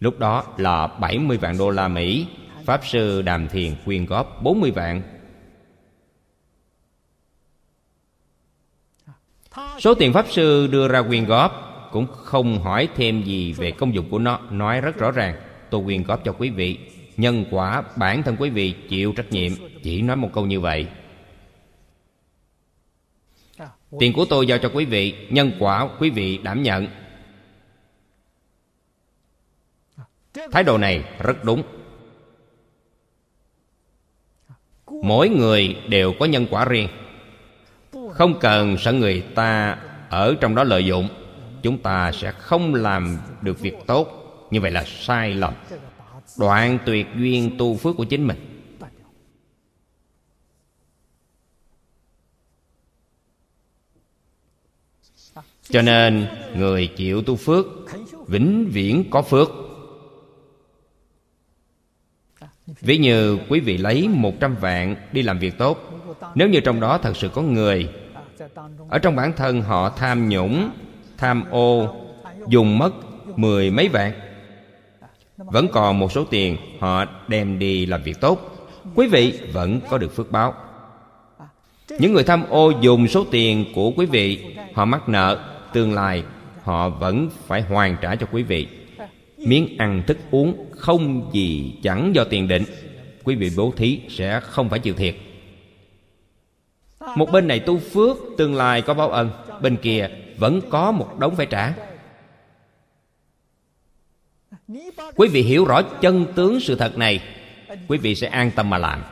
[0.00, 2.26] lúc đó là 70 vạn đô la Mỹ.
[2.64, 5.02] Pháp sư Đàm Thiền quyên góp 40 vạn.
[9.78, 13.94] Số tiền Pháp Sư đưa ra quyên góp Cũng không hỏi thêm gì về công
[13.94, 15.36] dụng của nó Nói rất rõ ràng.
[15.70, 16.78] Tôi quyên góp cho quý vị.
[17.16, 20.86] Nhân quả bản thân quý vị chịu trách nhiệm Chỉ nói một câu như vậy.
[23.98, 26.88] Tiền của tôi giao cho quý vị Nhân quả quý vị đảm nhận
[30.52, 31.62] thái độ này rất đúng.
[35.02, 36.88] Mỗi người đều có nhân quả riêng.
[38.12, 39.78] Không cần sợ người ta
[40.10, 41.08] ở trong đó lợi dụng,
[41.62, 44.20] chúng ta sẽ không làm được việc tốt.
[44.50, 45.54] Như vậy là sai lầm.
[46.38, 48.50] Đoạn tuyệt duyên tu phước của chính mình.
[55.62, 56.26] Cho nên
[56.56, 57.66] người chịu tu phước
[58.26, 59.63] vĩnh viễn có phước
[62.66, 65.78] ví như quý vị lấy một trăm vạn đi làm việc tốt.
[66.34, 67.88] Nếu như trong đó thật sự có người
[68.88, 70.70] ở trong bản thân họ tham nhũng,
[71.18, 71.96] tham ô,
[72.48, 72.92] dùng mất
[73.36, 74.12] mười mấy vạn,
[75.36, 79.98] vẫn còn một số tiền họ đem đi làm việc tốt, quý vị vẫn có
[79.98, 80.54] được phước báo.
[81.98, 85.38] Những người tham ô dùng số tiền của quý vị, họ mắc nợ,
[85.72, 86.24] tương lai
[86.62, 88.68] họ vẫn phải hoàn trả cho quý vị
[89.44, 92.64] miếng ăn thức uống không gì chẳng do tiền định.
[93.24, 95.16] Quý vị bố thí sẽ không phải chịu thiệt.
[97.16, 99.30] Một bên này tu phước, tương lai có báo ân.
[99.60, 101.74] Bên kia vẫn có một đống phải trả.
[105.16, 107.22] Quý vị hiểu rõ chân tướng sự thật này,
[107.88, 109.02] quý vị sẽ an tâm mà làm.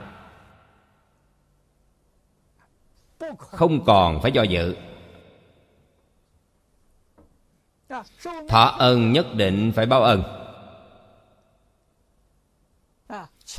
[3.39, 4.75] Không còn phải do dự
[8.49, 10.23] thọ ân nhất định phải báo ân.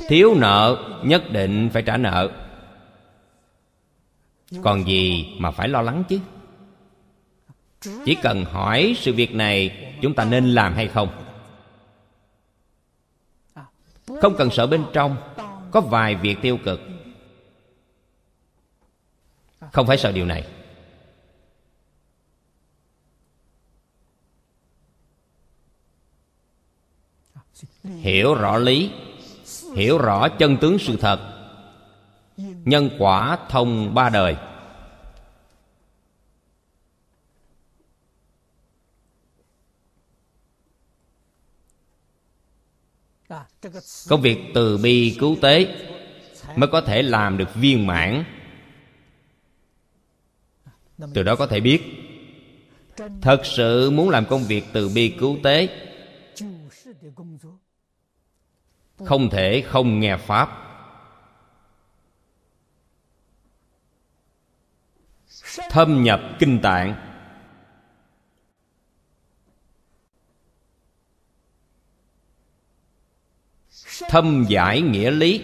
[0.08, 2.30] Thiếu nợ nhất định phải trả nợ.
[4.62, 6.20] Còn gì mà phải lo lắng chứ?
[8.04, 11.08] Chỉ cần hỏi sự việc này, chúng ta nên làm hay không?
[14.20, 15.16] Không cần sợ bên trong,
[15.70, 16.80] có vài việc tiêu cực.
[19.72, 20.46] Không phải sợ điều này.
[27.84, 28.90] Hiểu rõ lý.
[29.74, 31.18] Hiểu rõ chân tướng sự thật.
[32.64, 34.36] Nhân quả thông ba đời.
[44.08, 45.76] Công việc từ bi cứu tế
[46.56, 48.24] mới có thể làm được viên mãn.
[51.14, 51.82] Từ đó có thể biết,
[53.20, 55.68] thật sự muốn làm công việc từ bi cứu tế
[58.98, 59.06] Ừ.
[59.06, 60.60] không thể không nghe pháp.
[65.70, 66.94] Thâm nhập kinh tạng.
[74.08, 75.42] Thâm giải nghĩa lý.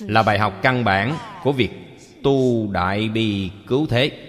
[0.00, 1.70] Là bài học căn bản của việc
[2.22, 4.25] tu đại bi cứu thế.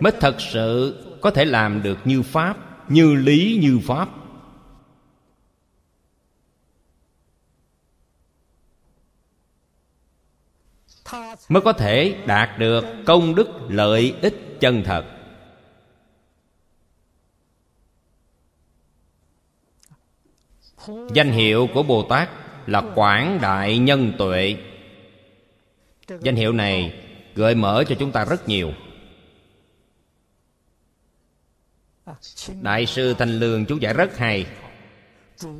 [0.00, 2.56] Mới thật sự có thể làm được như pháp,
[2.90, 4.08] như lý như pháp.
[11.48, 15.04] Mới có thể đạt được công đức lợi ích chân thật.
[21.14, 22.28] Danh hiệu của bồ tát
[22.68, 24.56] là quảng đại nhân tuệ.
[26.20, 26.92] Danh hiệu này
[27.34, 28.72] gợi mở cho chúng ta rất nhiều.
[32.62, 34.46] Đại sư thanh lương chú giải rất hay.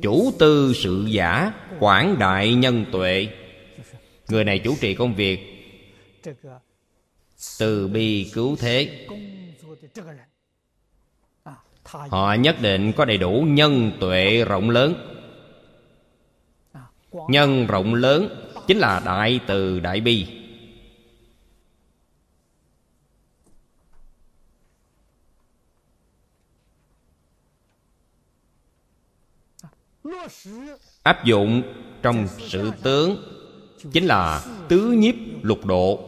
[0.01, 3.27] Chủ tư sự giả, quảng đại nhân tuệ.
[4.29, 5.39] Người này chủ trì công việc
[7.59, 9.07] từ bi cứu thế.
[11.83, 15.18] Họ nhất định có đầy đủ nhân tuệ rộng lớn
[17.11, 20.27] nhân rộng lớn, chính là đại từ đại bi.
[31.03, 31.61] Áp dụng
[32.01, 33.17] trong sự tướng,
[33.91, 36.05] chính là tứ nhiếp lục độ.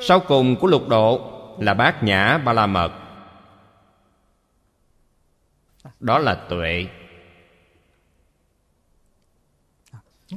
[0.00, 1.20] Sau cùng của lục độ
[1.58, 3.01] là bát nhã ba la mật
[6.00, 6.86] đó là tuệ.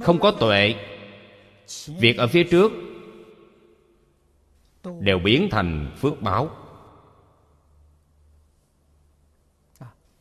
[0.01, 0.75] Không có tuệ,
[1.87, 2.71] việc ở phía trước
[4.99, 6.49] đều biến thành phước báo.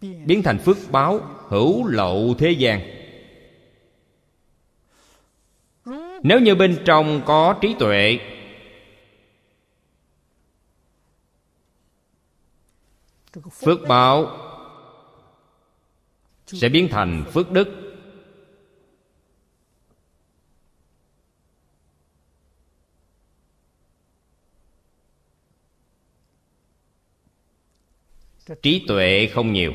[0.00, 2.80] Biến thành phước báo hữu lậu thế gian.
[6.22, 8.18] Nếu như bên trong có trí tuệ,
[13.52, 14.43] phước báo
[16.46, 17.68] sẽ biến thành phước đức.
[28.62, 29.72] Trí tuệ không nhiều.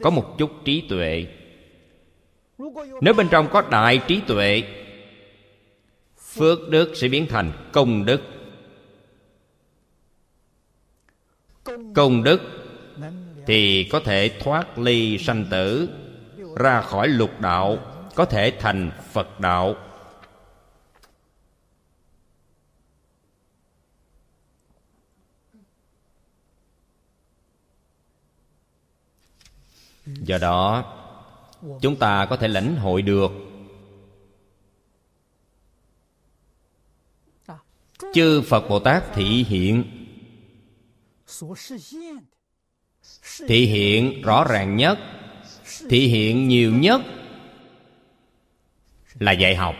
[0.00, 1.26] Có một chút trí tuệ.
[3.00, 4.62] Nếu bên trong có đại trí tuệ
[6.18, 8.20] phước đức sẽ biến thành công đức.
[11.94, 12.61] Công đức
[13.46, 15.88] thì có thể thoát ly sanh tử,
[16.56, 17.78] ra khỏi lục đạo,
[18.14, 19.76] có thể thành phật đạo.
[30.06, 30.84] Do đó,
[31.80, 33.30] chúng ta có thể lãnh hội được.
[38.14, 39.84] Chư phật bồ tát thị hiện
[43.48, 44.98] thị hiện rõ ràng nhất.
[45.88, 47.00] Thị hiện nhiều nhất
[49.18, 49.74] là dạy học.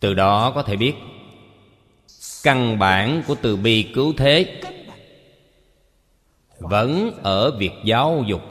[0.00, 0.94] Từ đó có thể biết
[2.42, 4.60] căn bản của từ bi cứu thế
[6.58, 8.42] vẫn ở việc giáo dục.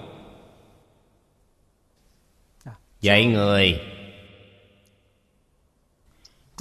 [3.02, 3.82] Dạy người,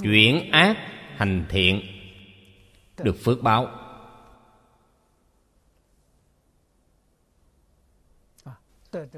[0.03, 0.77] chuyển ác,
[1.15, 1.96] hành thiện
[3.03, 3.69] được phước báo.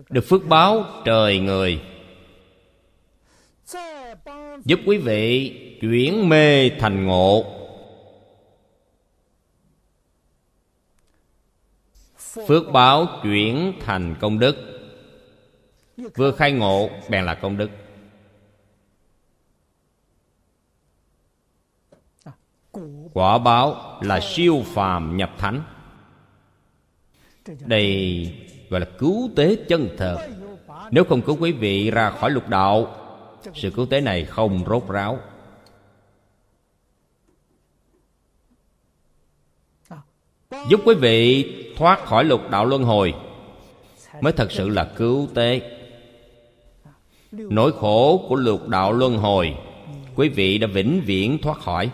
[0.10, 1.82] Được phước báo trời người.
[4.66, 5.52] Giúp quý vị
[5.82, 7.56] chuyển mê thành ngộ.
[12.18, 14.56] Phước báo chuyển thành công đức.
[16.16, 17.70] Vừa khai ngộ, bèn là công đức.
[23.14, 25.62] Quả báo là siêu phàm nhập thánh.
[27.66, 28.34] Đây
[28.70, 30.18] gọi là cứu tế chân thật.
[30.92, 32.96] Nếu không cứu quý vị ra khỏi lục đạo,
[33.56, 35.20] sự cứu tế này không rốt ráo.
[40.70, 41.46] Giúp quý vị
[41.78, 43.14] thoát khỏi lục đạo luân hồi
[44.22, 45.76] mới thật sự là cứu tế.
[47.32, 49.56] Nỗi khổ của lục đạo luân hồi,
[50.16, 51.90] quý vị đã vĩnh viễn thoát khỏi.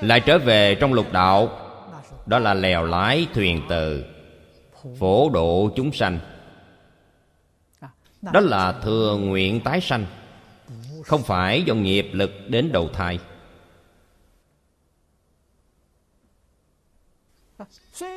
[0.00, 1.58] Lại trở về trong lục đạo.
[2.26, 4.04] Đó là lèo lái thuyền từ
[4.98, 6.18] phổ độ chúng sanh.
[8.32, 10.06] Đó là thừa nguyện tái sanh.
[11.04, 13.18] Không phải do nghiệp lực đến đầu thai.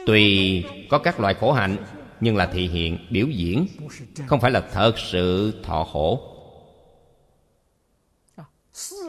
[0.05, 1.77] Tùy có các loại khổ hạnh
[2.19, 3.67] Nhưng là thị hiện, biểu diễn.
[4.27, 6.33] Không phải là thật sự thọ khổ.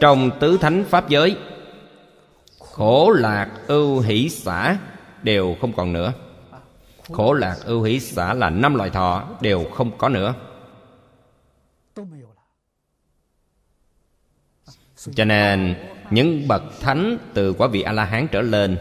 [0.01, 1.36] Trong tứ thánh pháp giới
[2.79, 4.79] Khổ lạc ưu hỷ xả,
[5.22, 6.12] Đều không còn nữa.
[7.12, 10.35] Khổ lạc ưu hỷ xả là năm loại thọ, Đều không có nữa.
[15.14, 15.74] Cho nên,
[16.11, 18.79] Những bậc thánh từ quả vị A-la-hán trở lên,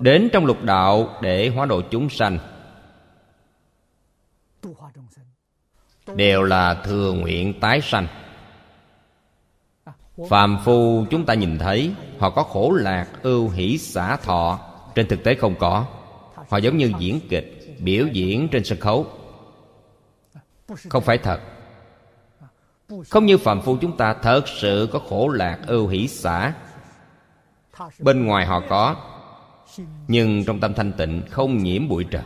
[0.00, 2.38] Đến trong lục đạo để hóa độ chúng sanh,
[6.14, 8.06] Đều là thừa nguyện tái sanh.
[10.28, 14.58] Phàm phu chúng ta nhìn thấy Họ có khổ lạc, ưu hỷ, xả thọ.
[14.94, 15.86] Trên thực tế không có.
[16.48, 19.06] Họ giống như diễn kịch Biểu diễn trên sân khấu.
[20.88, 21.40] Không phải thật.
[23.08, 26.52] Không như phàm phu chúng ta thật sự có khổ lạc, ưu hỷ, xả.
[27.98, 28.96] Bên ngoài họ có
[30.08, 32.24] Nhưng trong tâm thanh tịnh không nhiễm bụi trần.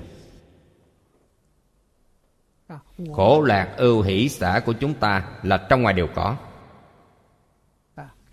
[3.12, 6.36] Khổ lạc ưu hỷ xả của chúng ta là trong ngoài đều có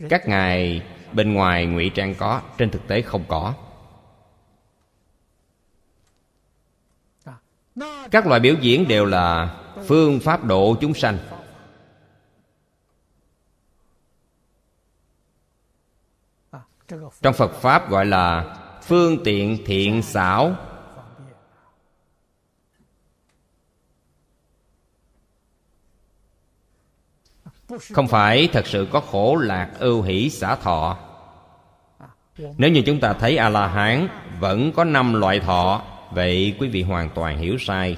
[0.09, 0.81] các ngài
[1.13, 3.53] bên ngoài ngụy trang có, trên thực tế không có.
[8.11, 11.17] Các loại biểu diễn đều là phương pháp độ chúng sanh.
[17.21, 20.55] Trong phật pháp gọi là phương tiện thiện xảo.
[27.93, 30.97] Không phải thật sự có khổ lạc ưu hỷ xả thọ.
[32.57, 34.07] Nếu như chúng ta thấy a la hán
[34.39, 37.97] vẫn có năm loại thọ, vậy quý vị hoàn toàn hiểu sai.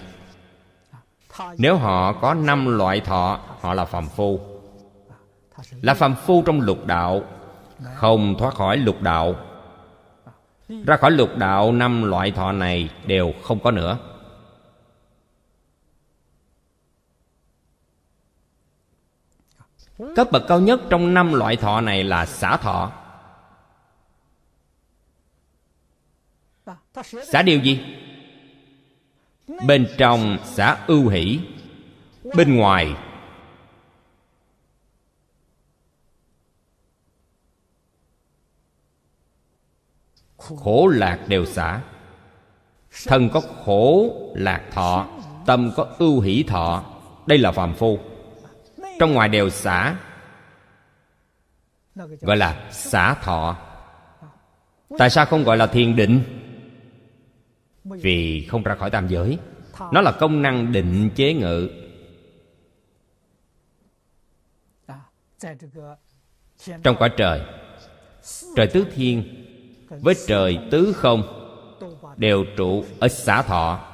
[1.57, 4.39] Nếu họ có năm loại thọ, họ là phàm phu.
[5.81, 7.21] Là phàm phu trong lục đạo,
[7.95, 9.35] không thoát khỏi lục đạo.
[10.87, 13.97] Ra khỏi lục đạo, năm loại thọ này đều không có nữa.
[20.15, 22.91] Cấp bậc cao nhất trong năm loại thọ này là xả thọ.
[27.03, 27.79] Xả điều gì?
[29.67, 31.39] Bên trong xả ưu hỷ,
[32.35, 32.95] bên ngoài
[40.37, 41.81] khổ lạc đều xả.
[43.07, 45.07] Thân có khổ lạc thọ,
[45.45, 46.83] tâm có ưu hỷ thọ.
[47.25, 47.99] Đây là phàm phu
[48.99, 49.95] trong ngoài đều xả.
[52.21, 53.57] Gọi là xả thọ.
[54.97, 56.23] Tại sao không gọi là thiền định?
[57.83, 59.37] Vì không ra khỏi tam giới.
[59.91, 61.69] Nó là công năng định chế ngự.
[66.83, 67.41] Trong quả trời
[68.55, 69.45] trời tứ thiên
[69.89, 71.23] với trời tứ không
[72.17, 73.90] đều trụ ở xã thọ.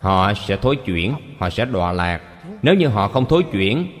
[0.00, 2.20] Họ sẽ thối chuyển, họ sẽ đọa lạc.
[2.62, 3.92] Nếu như họ không thối chuyển,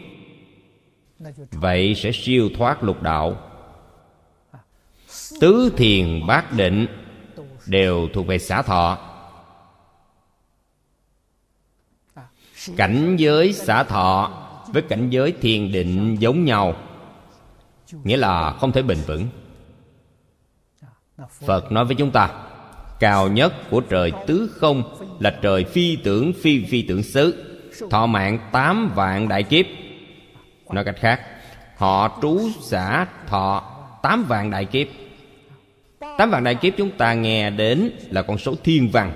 [1.50, 3.36] vậy sẽ siêu thoát lục đạo.
[5.40, 6.86] Tứ thiền bát định
[7.66, 8.98] đều thuộc về xã thọ.
[12.76, 14.30] Cảnh giới xã thọ
[14.72, 16.74] với cảnh giới thiền định giống nhau,
[18.04, 19.26] nghĩa là không thể bền vững.
[21.46, 22.30] Phật nói với chúng ta,
[23.00, 27.44] cao nhất của trời tứ không là trời phi tưởng phi phi tưởng xứ.
[27.90, 29.66] Thọ mạng tám vạn đại kiếp.
[30.70, 31.20] Nói cách khác,
[31.76, 33.62] họ trú xã thọ
[34.02, 34.86] tám vạn đại kiếp.
[36.18, 39.12] Tám vạn đại kiếp chúng ta nghe đến là con số thiên văn.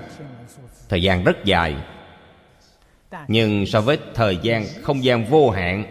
[0.89, 1.75] Thời gian rất dài.
[3.27, 5.85] Nhưng so với thời gian không gian vô hạn,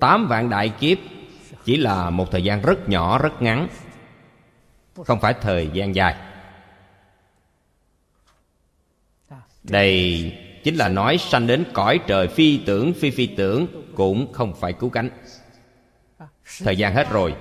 [0.00, 0.98] tám vạn đại kiếp
[1.64, 3.68] chỉ là một thời gian rất nhỏ, rất ngắn,
[5.04, 6.14] không phải thời gian dài.
[9.62, 10.32] Đây
[10.64, 14.72] chính là nói sanh đến cõi trời phi tưởng, phi phi tưởng cũng không phải
[14.72, 15.10] cứu cánh.
[16.58, 17.34] Thời gian hết rồi.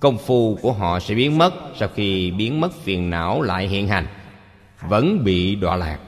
[0.00, 3.88] Công phu của họ sẽ biến mất sau khi biến mất phiền não lại hiện
[3.88, 4.06] hành.
[4.88, 5.98] Vẫn bị đọa lạc.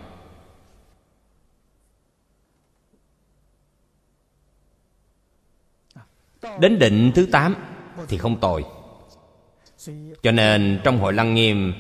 [6.61, 7.55] Đến định thứ tám
[8.09, 8.65] thì không tồi.
[10.23, 11.73] Cho nên trong hội lăng nghiêm,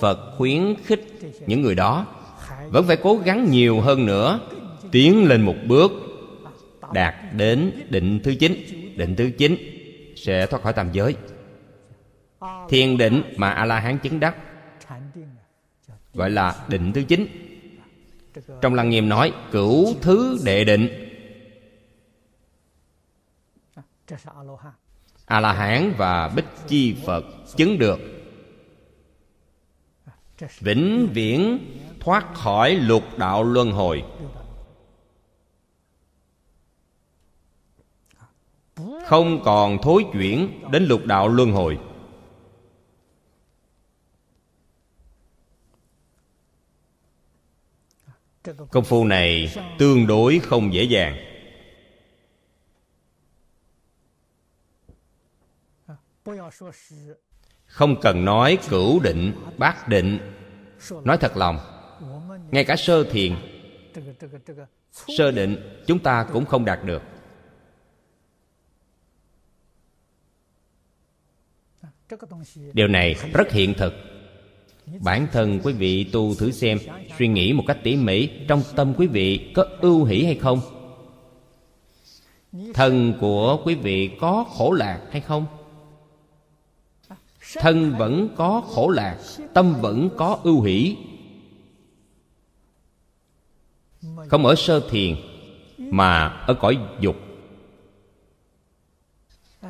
[0.00, 2.06] phật khuyến khích những người đó
[2.70, 4.40] vẫn phải cố gắng nhiều hơn nữa,
[4.92, 5.92] tiến lên một bước,
[6.92, 8.54] đạt đến định thứ chín.
[8.96, 9.56] Định thứ chín
[10.16, 11.16] sẽ thoát khỏi tam giới.
[12.68, 14.36] Thiền định mà a la hán chứng đắc,
[16.14, 17.26] gọi là định thứ chín.
[18.60, 20.88] Trong lăng nghiêm nói, cửu thứ đệ định.
[25.26, 27.24] A la hán và bích chi phật
[27.56, 28.00] chứng được
[30.60, 31.58] vĩnh viễn
[32.08, 34.04] thoát khỏi lục đạo luân hồi.
[39.06, 41.78] Không còn thối chuyển đến lục đạo luân hồi.
[48.70, 51.16] Công phu này tương đối không dễ dàng.
[57.66, 60.18] Không cần nói cửu định, bát định.
[61.04, 61.77] Nói thật lòng
[62.50, 63.34] ngay cả sơ thiền,
[65.18, 67.02] sơ định, chúng ta cũng không đạt được.
[72.72, 73.94] Điều này rất hiện thực.
[75.00, 76.78] Bản thân quý vị tu thử xem,
[77.18, 80.60] suy nghĩ một cách tỉ mỉ trong tâm quý vị có ưu hỷ hay không?
[82.74, 85.46] Thân của quý vị có khổ lạc hay không?
[87.54, 89.18] Thân vẫn có khổ lạc,
[89.54, 90.96] tâm vẫn có ưu hỷ
[94.28, 95.16] không ở sơ thiền,
[95.78, 97.16] mà ở cõi dục.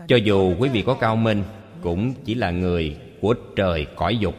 [0.09, 1.45] Cho dù quý vị có cao minh,
[1.83, 4.35] cũng chỉ là người của trời cõi dục.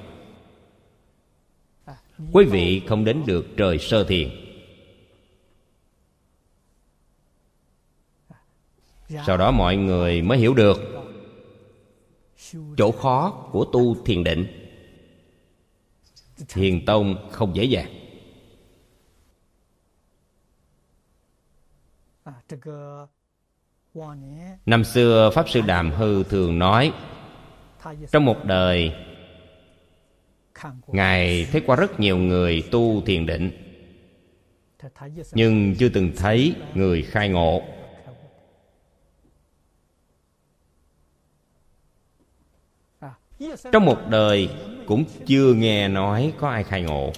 [2.31, 4.29] Quý vị không đến được trời sơ thiền.
[9.25, 10.77] Sau đó mọi người mới hiểu được
[12.77, 14.47] chỗ khó của tu thiền định.
[16.47, 17.98] Thiền tông không dễ dàng.
[24.65, 26.93] Năm xưa pháp sư đàm hư thường nói,
[28.11, 28.93] trong một đời,
[30.87, 33.51] ngài thấy qua rất nhiều người tu thiền định,
[35.33, 37.61] nhưng chưa từng thấy người khai ngộ.
[43.71, 44.49] Trong một đời
[44.87, 47.11] cũng chưa nghe nói có ai khai ngộ.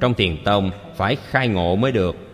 [0.00, 2.25] Trong thiền tông phải khai ngộ mới được.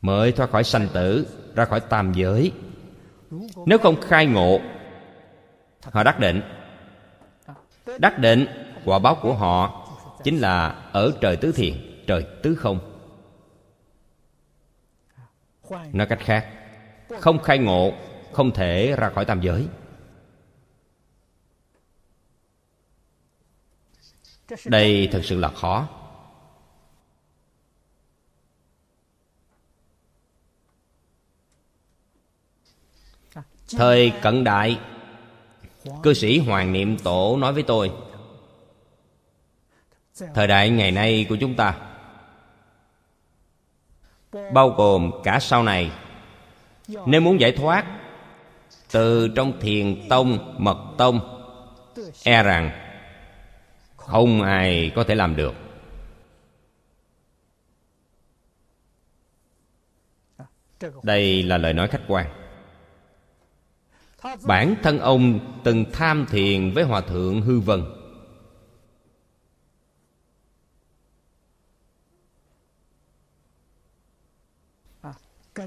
[0.00, 2.52] Mới thoát khỏi sanh tử, ra khỏi tam giới.
[3.66, 4.60] Nếu không khai ngộ,
[5.82, 6.42] họ đắc định.
[7.98, 8.46] Đắc định,
[8.84, 9.88] quả báo của họ
[10.24, 12.78] chính là ở trời tứ thiền, trời tứ không.
[15.92, 16.46] Nói cách khác,
[17.20, 17.92] không khai ngộ,
[18.32, 19.66] không thể ra khỏi tam giới.
[24.64, 25.88] Đây thật sự là khó.
[33.76, 34.78] Thời cận đại,
[36.02, 37.92] cư sĩ hoàng niệm tổ nói với tôi,
[40.34, 41.74] thời đại ngày nay của chúng ta,
[44.52, 45.90] bao gồm cả sau này,
[47.06, 47.84] nếu muốn giải thoát
[48.90, 51.20] từ trong thiền tông, mật tông
[52.24, 52.70] e rằng
[53.96, 55.54] không ai có thể làm được.
[61.02, 62.41] Đây là lời nói khách quan
[64.42, 67.84] bản thân ông từng tham thiền với hòa thượng hư vân.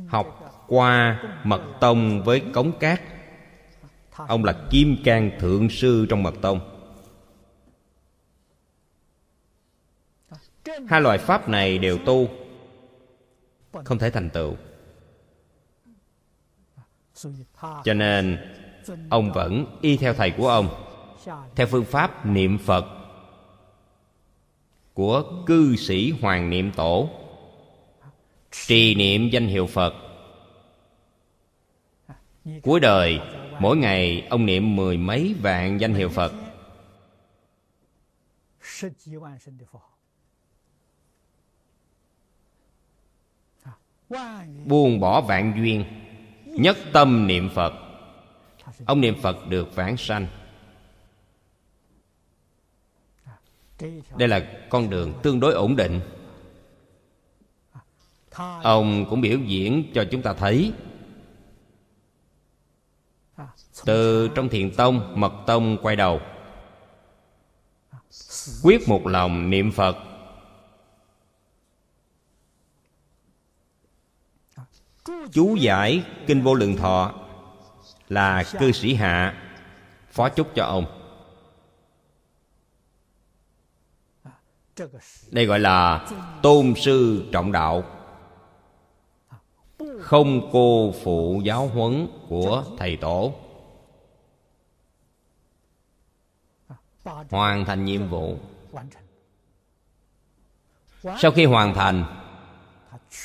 [0.07, 3.01] Học qua mật tông với cống cát.
[4.15, 6.59] Ông là kim cang thượng sư trong mật tông.
[10.87, 12.29] Hai loại pháp này đều tu,
[13.83, 14.55] không thể thành tựu
[17.83, 18.37] cho nên,
[19.09, 20.85] ông vẫn y theo thầy của ông,
[21.55, 22.85] theo phương pháp niệm phật
[24.93, 27.09] của cư sĩ hoàng niệm tổ.
[28.51, 29.93] Trì niệm danh hiệu phật.
[32.63, 33.19] Cuối đời,
[33.59, 36.33] mỗi ngày ông niệm mười mấy vạn danh hiệu phật.
[44.65, 46.04] Buông bỏ vạn duyên
[46.57, 47.73] nhất tâm niệm phật.
[48.85, 50.27] Ông niệm phật được vãng sanh.
[54.17, 56.01] Đây là con đường tương đối ổn định.
[58.63, 60.73] Ông cũng biểu diễn cho chúng ta thấy.
[63.85, 66.21] Từ trong thiền tông, mật tông quay đầu.
[68.63, 69.97] Quyết một lòng niệm phật.
[75.31, 77.13] Chú giải kinh vô lượng thọ
[78.09, 79.41] là cư sĩ hạ,
[80.11, 80.85] phó chúc cho ông.
[85.31, 86.07] Đây gọi là
[86.41, 87.83] tôn sư trọng đạo.
[89.99, 93.33] Không cô phụ giáo huấn của thầy tổ.
[97.29, 98.37] Hoàn thành nhiệm vụ.
[101.21, 102.05] Sau khi hoàn thành,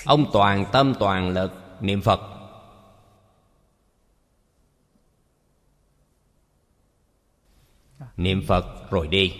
[0.05, 2.21] ông toàn tâm toàn lực niệm phật.
[8.17, 9.35] Niệm phật rồi đi.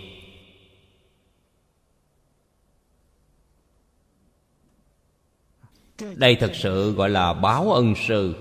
[6.15, 8.35] Đây thật sự gọi là báo ân sư,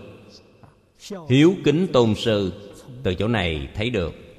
[1.28, 2.52] hiếu kính tôn sư.
[3.02, 4.29] Từ chỗ này thấy được.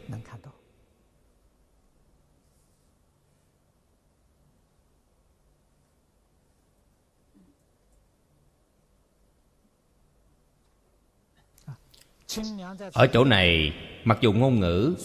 [12.93, 13.73] Ở chỗ này,
[14.03, 14.95] mặc dù ngôn ngữ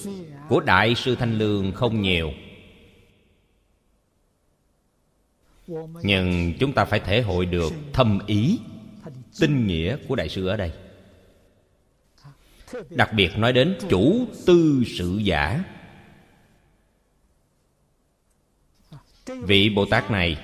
[0.49, 2.33] của đại sư thanh lương không nhiều,
[6.03, 8.59] nhưng chúng ta phải thể hội được thâm ý,
[9.41, 10.73] tinh nghĩa của đại sư ở đây.
[12.91, 15.65] Đặc biệt nói đến chủ tư sự giả.
[19.27, 20.39] Vị bồ tát này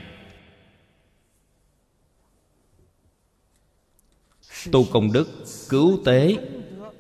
[4.72, 5.28] tu công đức
[5.68, 6.37] cứu tế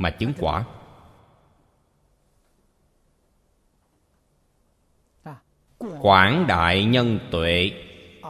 [0.02, 0.64] mà chứng quả.
[6.00, 7.70] Quảng đại nhân tuệ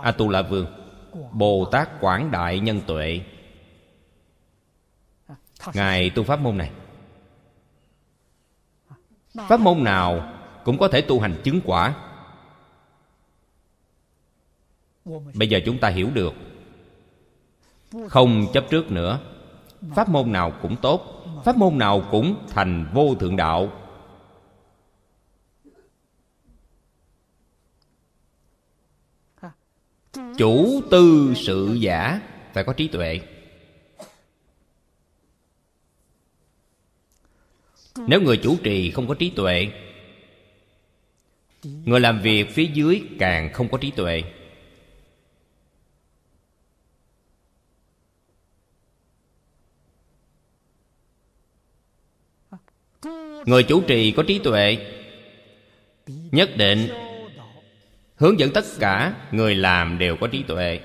[0.03, 0.67] a tu la vương.
[1.33, 3.21] Bồ tát quảng đại nhân tuệ.
[5.75, 6.71] Ngài tu pháp môn này.
[9.49, 10.33] Pháp môn nào
[10.65, 11.95] cũng có thể tu hành chứng quả.
[15.35, 16.35] Bây giờ chúng ta hiểu được.
[18.09, 19.21] Không chấp trước nữa.
[19.95, 23.73] Pháp môn nào cũng tốt pháp môn nào cũng thành vô thượng đạo?
[30.39, 32.21] Chủ tư sự giả,
[32.53, 33.21] phải có trí tuệ.
[37.97, 39.69] Nếu người chủ trì không có trí tuệ,
[41.63, 44.23] người làm việc phía dưới càng không có trí tuệ.
[53.47, 54.79] Người chủ trì có trí tuệ.
[56.07, 56.89] Nhất định,
[58.17, 60.81] hướng dẫn tất cả người làm đều có trí tuệ.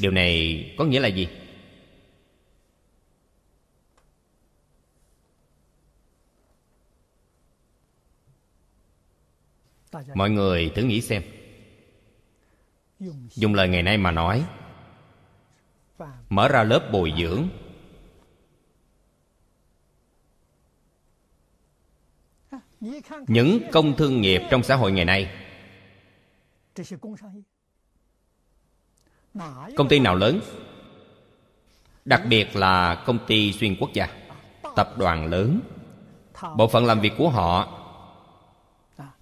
[0.00, 1.28] Điều này có nghĩa là gì?
[10.14, 11.22] Mọi người thử nghĩ xem.
[13.34, 14.44] Dùng lời ngày nay mà nói,
[16.28, 17.48] mở ra lớp bồi dưỡng
[23.26, 25.30] những công thương nghiệp trong xã hội ngày nay.
[29.76, 30.40] Công ty nào lớn?
[32.04, 34.08] Đặc biệt là công ty xuyên quốc gia.
[34.76, 35.60] Tập đoàn lớn.
[36.56, 37.76] Bộ phận làm việc của họ.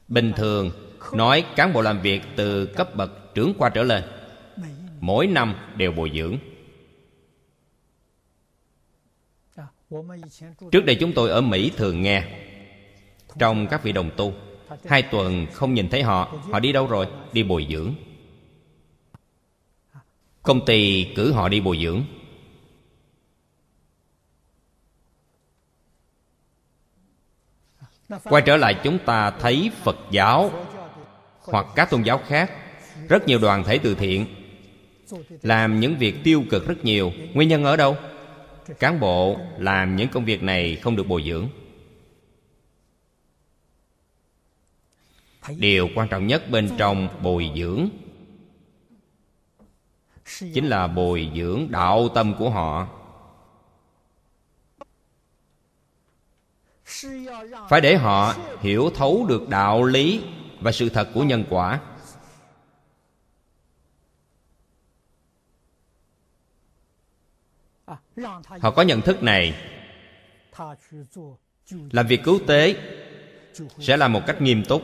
[0.08, 0.70] Bình thường,
[1.12, 4.04] nói cán bộ làm việc từ cấp bậc trưởng qua trở lên.
[5.00, 6.38] Mỗi năm đều bồi dưỡng.
[10.72, 12.47] Trước đây chúng tôi ở mỹ thường nghe
[13.38, 14.32] trong các vị đồng tu.
[14.86, 17.06] Hai tuần không nhìn thấy họ họ đi đâu rồi?
[17.32, 17.94] Đi bồi dưỡng.
[20.42, 22.02] Công ty cử họ đi bồi dưỡng.
[28.24, 30.50] Quay trở lại chúng ta thấy phật giáo
[31.40, 32.50] hoặc các tôn giáo khác.
[33.08, 34.26] Rất nhiều đoàn thể từ thiện,
[35.42, 37.12] làm những việc tiêu cực rất nhiều.
[37.34, 37.96] Nguyên nhân ở đâu?
[38.78, 41.48] Cán bộ làm những công việc này không được bồi dưỡng.
[45.56, 47.88] Điều quan trọng nhất bên trong bồi dưỡng
[50.54, 52.88] chính là bồi dưỡng đạo tâm của họ.
[57.68, 60.22] Phải để họ hiểu thấu được đạo lý
[60.60, 61.80] và sự thật của nhân quả.
[68.60, 69.54] Họ có nhận thức này.
[71.70, 72.76] Làm việc cứu tế
[73.78, 74.82] sẽ là một cách nghiêm túc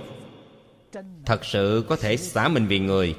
[1.27, 3.17] thật sự có thể xả mình vì người.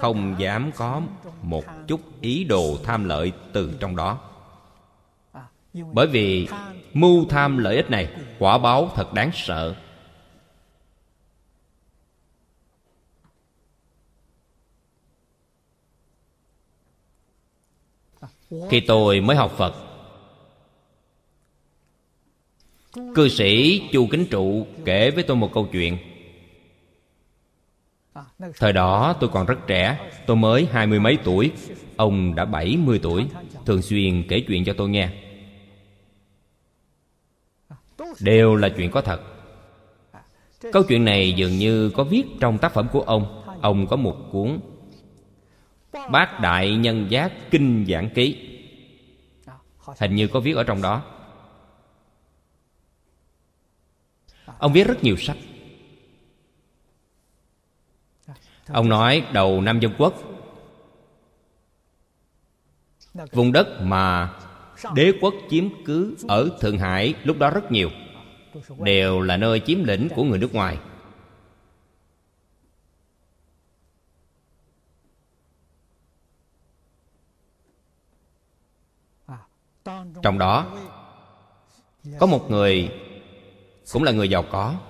[0.00, 1.02] Không dám có
[1.42, 4.30] một chút ý đồ tham lợi từ trong đó.
[5.92, 6.48] Bởi vì
[6.92, 9.74] mưu tham lợi ích này quả báo thật đáng sợ.
[18.70, 19.83] Khi tôi mới học phật
[23.14, 25.98] cư sĩ chu kính trụ kể với tôi một câu chuyện.
[28.58, 31.52] Thời đó tôi còn rất trẻ, tôi mới hai mươi mấy tuổi,
[31.96, 33.26] ông đã bảy mươi tuổi,
[33.66, 35.08] thường xuyên kể chuyện cho tôi nghe.
[38.20, 39.20] Đều là chuyện có thật.
[40.72, 43.42] Câu chuyện này dường như có viết trong tác phẩm của ông.
[43.60, 44.58] Ông có một cuốn
[46.10, 48.36] bát đại nhân giác kinh giảng ký.
[49.98, 51.02] Hình như có viết ở trong đó.
[54.64, 55.36] Ông viết rất nhiều sách.
[58.66, 60.14] Ông nói đầu năm dân quốc,
[63.32, 64.38] vùng đất mà
[64.94, 67.90] đế quốc chiếm cứ ở thượng hải lúc đó rất nhiều,
[68.78, 70.78] đều là nơi chiếm lĩnh của người nước ngoài.
[80.22, 80.76] Trong đó,
[82.20, 82.90] có một người
[83.92, 84.80] cũng là người giàu có,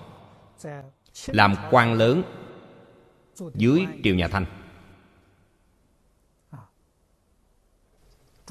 [1.27, 2.23] làm quan lớn
[3.55, 4.47] dưới triều nhà thanh.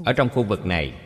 [0.06, 1.02] Ở trong khu vực này,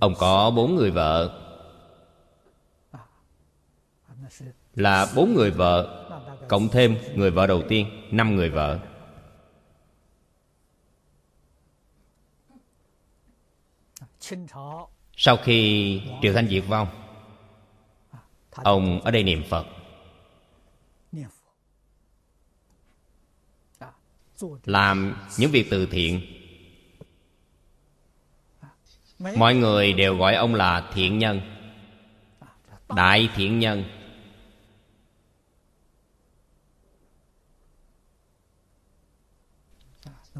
[0.00, 1.46] ông có bốn người vợ.
[4.74, 6.06] Là bốn người vợ,
[6.48, 8.78] cộng thêm người vợ đầu tiên, năm người vợ
[15.22, 16.88] sau khi triều thanh diệt vong,
[18.50, 19.66] ông ở đây niệm phật.
[24.64, 26.20] Làm những việc từ thiện.
[29.18, 31.40] Mọi người đều gọi ông là thiện nhân,
[32.88, 33.84] đại thiện nhân.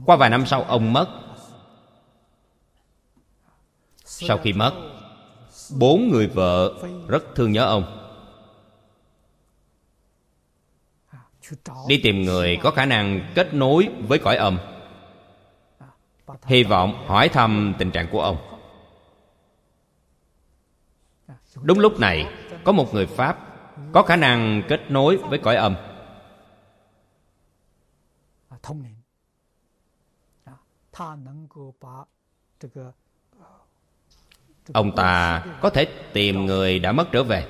[0.05, 1.30] Qua vài năm sau, ông mất
[4.29, 4.73] sau khi mất,
[5.79, 6.75] bốn người vợ
[7.09, 7.97] rất thương nhớ ông.
[11.89, 14.59] Đi tìm người có khả năng kết nối với cõi âm.
[16.43, 18.37] Hy vọng hỏi thăm tình trạng của ông.
[21.63, 22.27] Đúng lúc này,
[22.65, 23.39] có một người pháp
[23.93, 25.77] có khả năng kết nối với cõi âm
[34.73, 37.47] ông ta có thể tìm người đã mất trở về,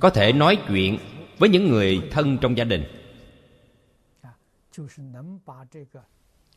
[0.00, 0.98] có thể nói chuyện
[1.38, 2.84] với những người thân trong gia đình.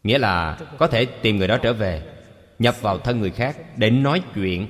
[0.04, 2.04] Nghĩa là có thể tìm người đó trở về,
[2.60, 4.68] nhập vào thân người khác để nói chuyện.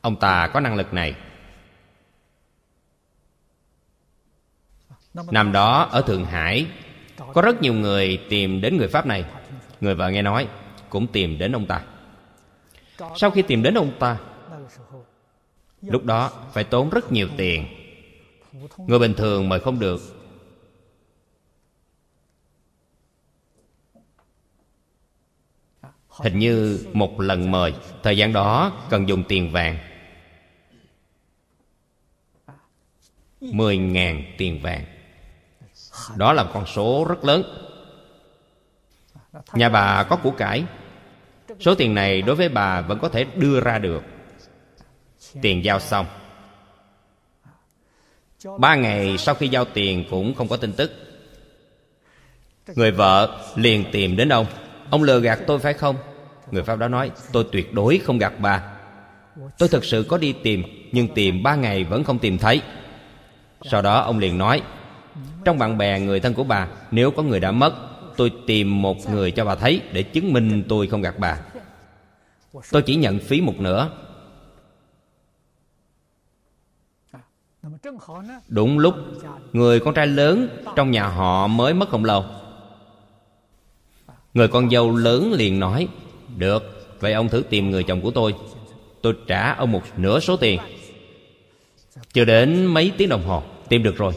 [0.00, 1.14] Ông ta có năng lực này.
[5.14, 6.66] Năm đó ở thượng hải,
[7.34, 9.24] có rất nhiều người tìm đến người pháp này.
[9.80, 10.48] Người vợ nghe nói
[10.88, 11.82] cũng tìm đến ông ta
[13.16, 14.18] sau khi tìm đến ông ta,
[15.82, 17.66] lúc đó phải tốn rất nhiều tiền.
[18.76, 20.00] Người bình thường mời không được.
[26.08, 29.78] Hình như một lần mời, thời gian đó cần dùng tiền vàng.
[33.40, 34.84] mười ngàn tiền vàng.
[36.16, 37.42] Đó là con số rất lớn.
[39.52, 40.64] Nhà bà có của cải
[41.60, 44.02] số tiền này đối với bà vẫn có thể đưa ra được.
[45.42, 46.06] Tiền giao xong.
[48.58, 50.92] Ba ngày sau khi giao tiền cũng không có tin tức.
[52.74, 54.46] Người vợ liền tìm đến ông.
[54.90, 55.96] Ông lừa gạt tôi phải không?
[56.50, 58.62] Người pháp đó nói, tôi tuyệt đối không gạt bà.
[59.58, 60.62] Tôi thực sự có đi tìm,
[60.92, 62.62] nhưng tìm ba ngày vẫn không tìm thấy.
[63.62, 64.62] Sau đó ông liền nói,
[65.44, 67.72] trong bạn bè người thân của bà, nếu có người đã mất,
[68.16, 71.38] tôi tìm một người cho bà thấy để chứng minh tôi không gạt bà
[72.70, 73.90] tôi chỉ nhận phí một nửa.
[78.48, 78.94] Đúng lúc,
[79.52, 82.24] người con trai lớn trong nhà họ mới mất không lâu.
[84.34, 85.88] Người con dâu lớn liền nói,
[86.36, 88.34] được, vậy ông thử tìm người chồng của tôi.
[89.02, 90.60] Tôi trả ông một nửa số tiền.
[92.12, 94.12] Chưa đến mấy tiếng đồng hồ, tìm được rồi.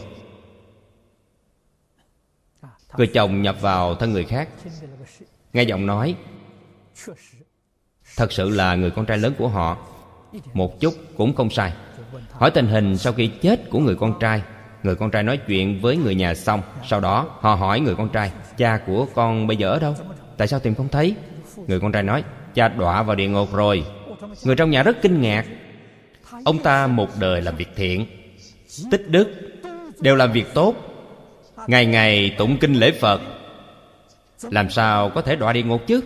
[2.97, 4.49] Người chồng nhập vào thân người khác.
[5.53, 6.15] Nghe giọng nói
[8.18, 9.77] thật sự là người con trai lớn của họ.
[10.53, 11.73] Một chút cũng không sai.
[12.31, 14.41] Hỏi tình hình sau khi chết của người con trai.
[14.84, 16.61] Người con trai nói chuyện với người nhà xong.
[16.90, 19.95] Sau đó, họ hỏi người con trai, cha của con bây giờ ở đâu?
[20.38, 21.15] Tại sao tìm không thấy?
[21.68, 22.23] Người con trai nói,
[22.53, 23.85] cha đọa vào địa ngục rồi.
[24.44, 25.45] Người trong nhà rất kinh ngạc.
[26.45, 28.06] Ông ta một đời làm việc thiện,
[28.91, 29.27] tích đức,
[29.99, 30.76] đều làm việc tốt.
[31.68, 33.22] Ngày ngày tụng kinh lễ phật.
[34.52, 36.02] Làm sao có thể đọa địa ngục chứ?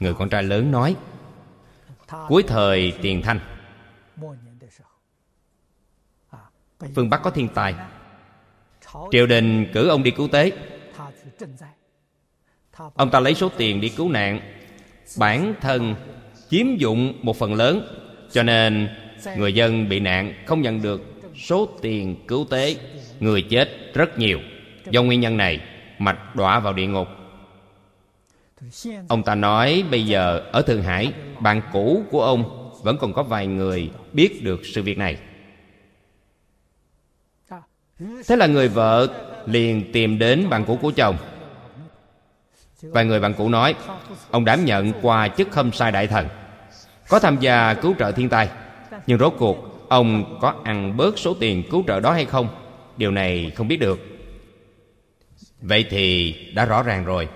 [0.00, 0.96] Người con trai lớn nói,
[2.28, 3.40] cuối thời tiền thanh.
[6.94, 7.74] Phương bắc có thiên tài.
[9.12, 10.52] Triều đình cử ông đi cứu tế.
[12.94, 14.40] Ông ta lấy số tiền đi cứu nạn.
[15.18, 15.94] Bản thân
[16.48, 17.88] chiếm dụng một phần lớn,
[18.32, 18.88] cho nên
[19.36, 21.02] người dân bị nạn không nhận được
[21.36, 22.76] số tiền cứu tế.
[23.20, 24.40] Người chết rất nhiều.
[24.90, 25.60] Do nguyên nhân này,
[25.98, 27.08] mạch đọa vào địa ngục
[29.08, 33.22] ông ta nói, bây giờ ở thượng hải, bạn cũ của ông vẫn còn có
[33.22, 35.18] vài người biết được sự việc này.
[38.26, 39.08] Thế là người vợ
[39.46, 41.16] liền tìm đến bạn cũ của chồng.
[42.82, 43.74] Vài người bạn cũ nói,
[44.30, 46.28] ông đảm nhận qua chức khâm sai đại thần,
[47.08, 48.48] có tham gia cứu trợ thiên tai,
[49.06, 52.48] nhưng rốt cuộc ông có ăn bớt số tiền cứu trợ đó hay không?
[52.96, 53.98] Điều này không biết được.
[55.60, 57.28] Vậy thì đã rõ ràng rồi.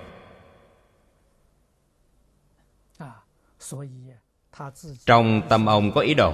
[5.06, 6.32] Trong tâm ông có ý đồ.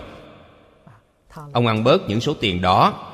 [1.52, 3.04] ông ăn bớt những số tiền đó.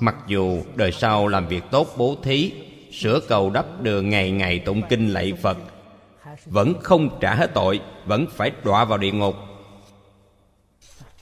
[0.00, 2.52] Mặc dù đời sau làm việc tốt bố thí
[2.92, 5.58] sửa cầu đắp đường ngày ngày tụng kinh lạy phật
[6.46, 9.34] vẫn không trả hết tội vẫn phải đọa vào địa ngục.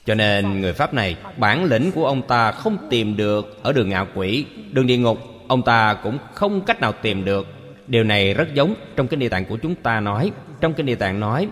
[0.05, 3.89] Cho nên người pháp này bản lĩnh của ông ta không tìm được ở đường
[3.89, 5.19] ngạo quỷ đường địa ngục.
[5.49, 7.47] Ông ta cũng không cách nào tìm được.
[7.87, 10.95] Điều này rất giống trong kinh địa tạng của chúng ta nói trong kinh địa
[10.95, 11.49] tạng nói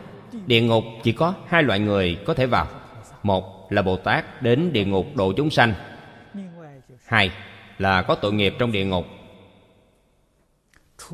[0.47, 2.67] địa ngục chỉ có hai loại người có thể vào.
[3.23, 5.75] Một là bồ tát đến địa ngục độ chúng sanh.
[7.05, 7.31] Hai
[7.79, 9.07] là có tội nghiệp trong địa ngục.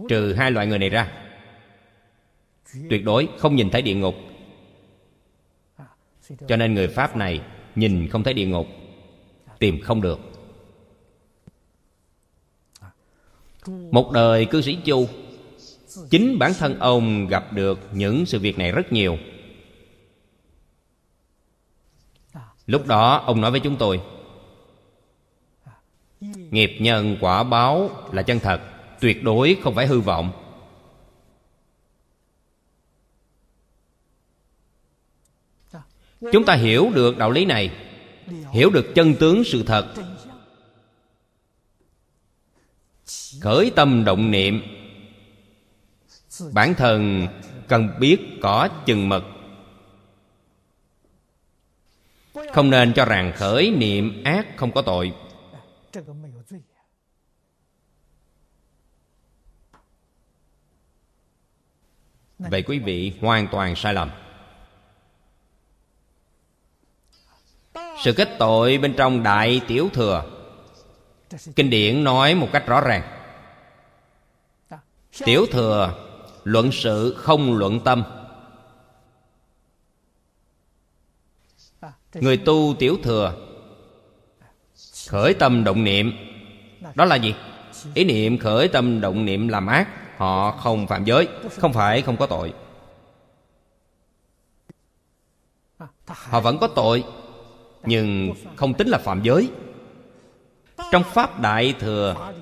[0.08, 1.12] Trừ hai loại người này ra,
[2.90, 4.14] tuyệt đối không nhìn thấy địa ngục.
[6.48, 7.40] Cho nên người pháp này
[7.74, 8.66] nhìn không thấy địa ngục,
[9.58, 10.20] tìm không được.
[13.90, 15.08] Một đời cư sĩ chu
[16.10, 19.18] chính bản thân ông gặp được những sự việc này rất nhiều.
[22.66, 24.00] Lúc đó, ông nói với chúng tôi,
[26.20, 28.60] nghiệp nhân quả báo là chân thật,
[29.00, 30.32] tuyệt đối không phải hư vọng.
[36.32, 37.70] Chúng ta hiểu được đạo lý này,
[38.52, 39.94] hiểu được chân tướng sự thật.
[43.40, 44.75] Khởi tâm động niệm
[46.52, 47.26] bản thân
[47.68, 49.24] cần biết có chừng mực.
[52.52, 55.14] Không nên cho rằng khởi niệm ác không có tội.
[62.38, 64.10] Vậy quý vị hoàn toàn sai lầm.
[68.04, 70.24] Sự kết tội bên trong đại tiểu thừa.
[71.56, 73.02] Kinh điển nói một cách rõ ràng.
[75.24, 76.05] Tiểu thừa
[76.46, 78.02] luận sự không luận tâm.
[82.14, 83.34] Người tu tiểu thừa,
[85.08, 86.12] khởi tâm động niệm.
[86.94, 87.34] Đó là gì?
[87.94, 92.16] Ý niệm khởi tâm động niệm làm ác, họ không phạm giới, không phải không
[92.16, 92.52] có tội.
[96.06, 97.04] Họ vẫn có tội,
[97.82, 99.50] nhưng không tính là phạm giới.
[100.92, 102.32] Trong pháp đại thừa,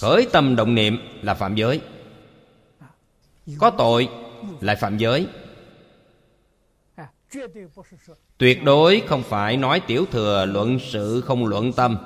[0.00, 1.80] khởi tâm động niệm là phạm giới
[3.58, 4.08] có tội,
[4.60, 5.26] lại phạm giới.
[8.38, 11.98] Tuyệt đối không phải nói tiểu thừa luận sự không luận tâm.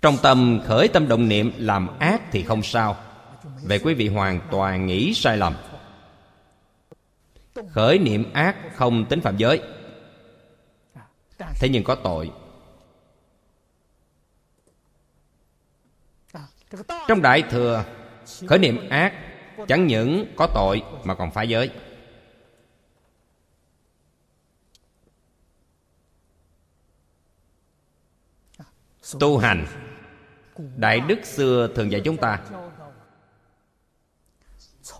[0.00, 2.96] Trong tâm khởi tâm động niệm làm ác thì không sao.
[3.62, 5.54] Vậy quý vị hoàn toàn nghĩ sai lầm.
[7.70, 9.62] Khởi niệm ác không tính phạm giới.
[11.38, 12.30] Thế nhưng có tội.
[17.08, 17.84] Trong đại thừa
[18.48, 19.12] khởi niệm ác,
[19.68, 21.70] chẳng những có tội mà còn phá giới.
[29.20, 29.66] Tu hành,
[30.76, 32.40] đại đức xưa thường dạy chúng ta.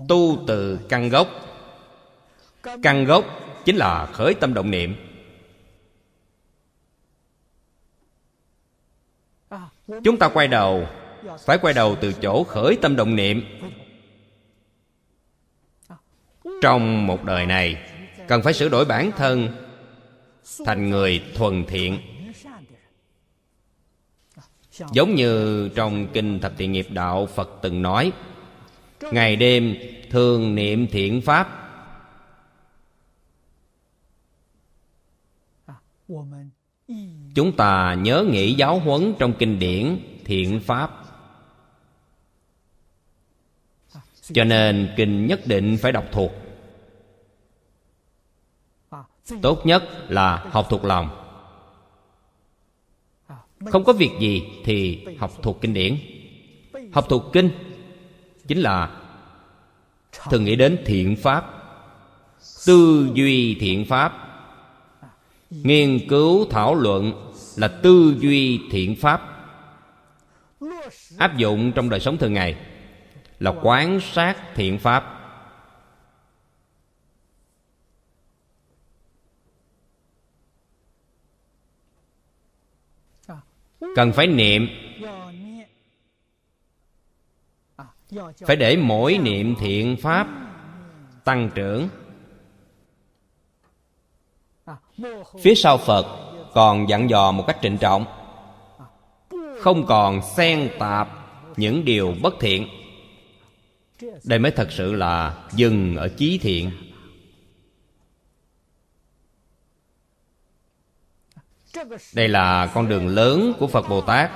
[0.09, 1.29] Tu từ căn gốc.
[2.83, 3.25] Căn gốc
[3.65, 4.97] chính là khởi tâm động niệm.
[10.05, 10.87] Chúng ta quay đầu
[11.47, 13.43] phải quay đầu từ chỗ khởi tâm động niệm.
[16.63, 17.91] Trong một đời này,
[18.29, 19.49] cần phải sửa đổi bản thân
[20.65, 21.99] thành người thuần thiện.
[24.93, 28.13] Giống như trong kinh thập thiện nghiệp đạo, phật từng nói,
[29.01, 29.77] ngày đêm
[30.11, 31.63] thường niệm thiện pháp.
[37.35, 41.06] Chúng ta nhớ nghĩ giáo huấn trong kinh điển thiện pháp.
[44.33, 46.33] Cho nên kinh nhất định phải đọc thuộc.
[49.43, 51.23] Tốt nhất là học thuộc lòng.
[53.67, 55.99] Không có việc gì thì học thuộc kinh điển.
[56.93, 57.51] Học thuộc kinh
[58.47, 58.91] chính là
[60.31, 61.53] thường nghĩ đến thiện pháp,
[62.67, 64.13] tư duy thiện pháp.
[65.51, 69.23] Nghiên cứu, thảo luận là tư duy thiện pháp,
[71.19, 72.57] áp dụng trong đời sống thường ngày
[73.39, 75.13] là quán sát thiện pháp.
[83.97, 84.69] Cần phải niệm.
[88.47, 90.29] Phải để mỗi niệm thiện pháp
[91.25, 91.89] tăng trưởng.
[95.41, 98.05] Phía sau phật còn dặn dò một cách trịnh trọng.
[99.61, 101.09] Không còn xen tạp
[101.57, 102.69] những điều bất thiện
[104.25, 106.71] đây mới thật sự là dừng ở chí thiện.
[112.15, 114.31] Đây là con đường lớn của phật bồ tát.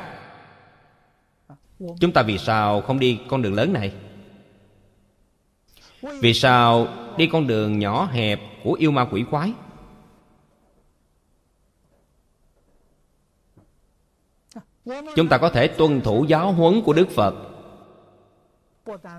[2.01, 3.93] Chúng ta vì sao không đi con đường lớn này?
[6.03, 9.53] Vì sao đi con đường nhỏ hẹp của yêu ma quỷ quái?
[15.17, 17.50] Chúng ta có thể tuân thủ giáo huấn của đức phật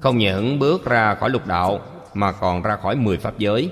[0.02, 1.82] không những bước ra khỏi lục đạo,
[2.14, 3.72] mà còn ra khỏi mười pháp giới.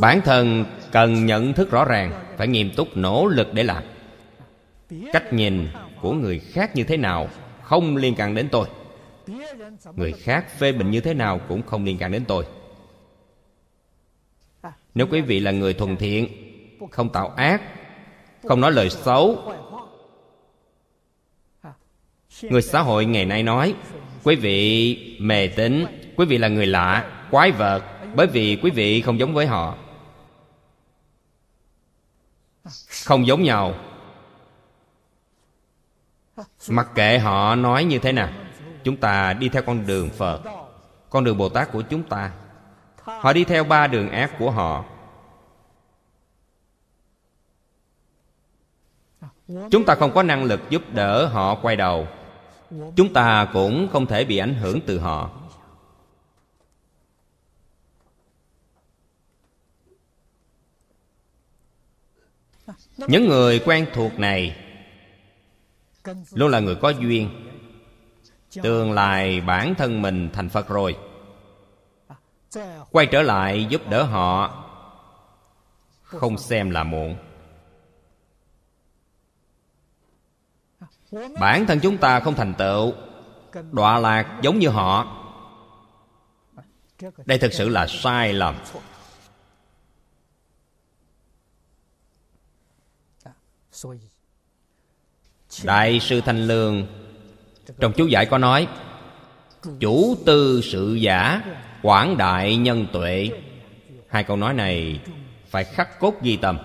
[0.00, 3.82] Bản thân cần nhận thức rõ ràng, phải nghiêm túc nỗ lực để làm.
[5.12, 5.68] Cách nhìn
[6.00, 7.28] của người khác như thế nào
[7.62, 8.68] không liên quan đến tôi.
[9.96, 12.46] Người khác phê bình như thế nào cũng không liên quan đến tôi.
[14.94, 16.28] Nếu quý vị là người thuần thiện,
[16.90, 17.62] không tạo ác,
[18.48, 19.52] không nói lời xấu
[22.42, 23.74] người xã hội ngày nay nói,
[24.24, 25.86] quý vị mề tín,
[26.16, 27.82] quý vị là người lạ, quái vật,
[28.14, 29.74] bởi vì quý vị không giống với họ.
[33.04, 33.74] Không giống nhau.
[36.68, 38.28] Mặc kệ họ nói như thế nào,
[38.84, 40.42] chúng ta đi theo con đường phật,
[41.10, 42.32] con đường bồ tát của chúng ta.
[43.04, 44.84] Họ đi theo ba đường ác của họ.
[49.70, 52.08] Chúng ta không có năng lực giúp đỡ họ quay đầu
[52.70, 55.30] chúng ta cũng không thể bị ảnh hưởng từ họ.
[62.96, 64.56] Những người quen thuộc này
[66.32, 67.30] luôn là người có duyên,
[68.62, 70.96] tương lai bản thân mình thành phật rồi.
[72.90, 74.64] Quay trở lại giúp đỡ họ,
[76.02, 77.16] không xem là muộn.
[81.40, 82.92] Bản thân chúng ta không thành tựu.
[83.72, 85.16] Đọa lạc giống như họ.
[87.24, 88.54] Đây thực sự là sai lầm.
[95.64, 96.86] Đại sư thanh lương
[97.80, 98.68] trong chú giải có nói,
[99.80, 101.42] chủ tư sự giả,
[101.82, 103.30] quảng đại nhân tuệ.
[104.08, 105.00] Hai câu nói này
[105.46, 106.58] phải khắc cốt ghi tâm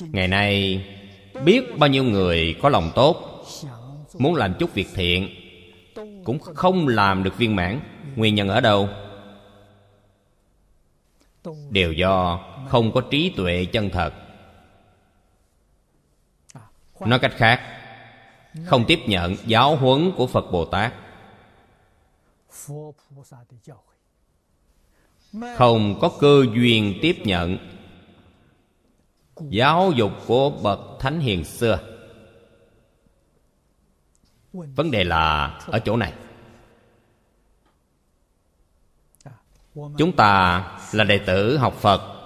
[0.00, 0.84] ngày nay,
[1.44, 3.44] biết bao nhiêu người có lòng tốt,
[4.18, 5.28] muốn làm chút việc thiện,
[6.24, 7.80] cũng không làm được viên mãn,
[8.16, 8.88] nguyên nhân ở đâu?
[11.70, 14.14] Đều do không có trí tuệ chân thật.
[17.00, 17.60] Nói cách khác,
[18.64, 20.92] không tiếp nhận giáo huấn của phật bồ tát.
[25.56, 27.58] Không có cơ duyên tiếp nhận
[29.50, 31.78] giáo dục của bậc thánh hiền xưa.
[34.52, 36.12] Vấn đề là ở chỗ này.
[39.74, 40.62] Chúng ta
[40.92, 42.18] là đệ tử học phật.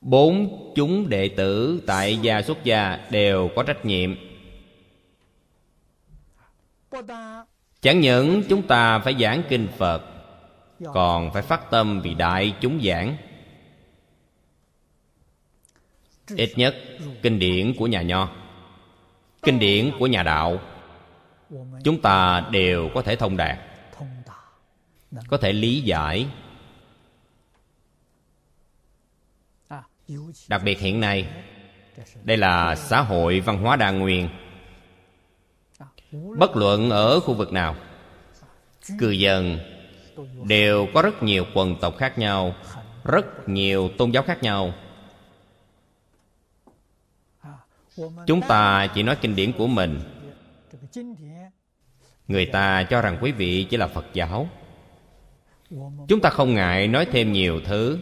[0.00, 4.14] Bốn chúng đệ tử tại gia xuất gia đều có trách nhiệm.
[7.80, 10.17] Chẳng những chúng ta phải giảng kinh phật
[10.84, 13.16] còn phải phát tâm vì đại chúng giảng.
[16.36, 16.76] Ít nhất
[17.22, 18.28] kinh điển của nhà nho
[19.42, 20.60] kinh điển của nhà đạo
[21.84, 23.58] chúng ta đều có thể thông đạt
[25.28, 26.26] có thể lý giải.
[30.48, 31.28] Đặc biệt hiện nay
[32.22, 34.28] đây là xã hội văn hóa đa nguyên.
[36.12, 37.76] Bất luận ở khu vực nào
[38.98, 39.58] cư dân
[40.44, 42.54] đều có rất nhiều quần tộc khác nhau,
[43.04, 44.72] rất nhiều tôn giáo khác nhau.
[48.26, 50.00] Chúng ta chỉ nói kinh điển của mình.
[52.28, 54.48] Người ta cho rằng quý vị chỉ là phật giáo.
[56.08, 57.98] Chúng ta không ngại nói thêm nhiều thứ.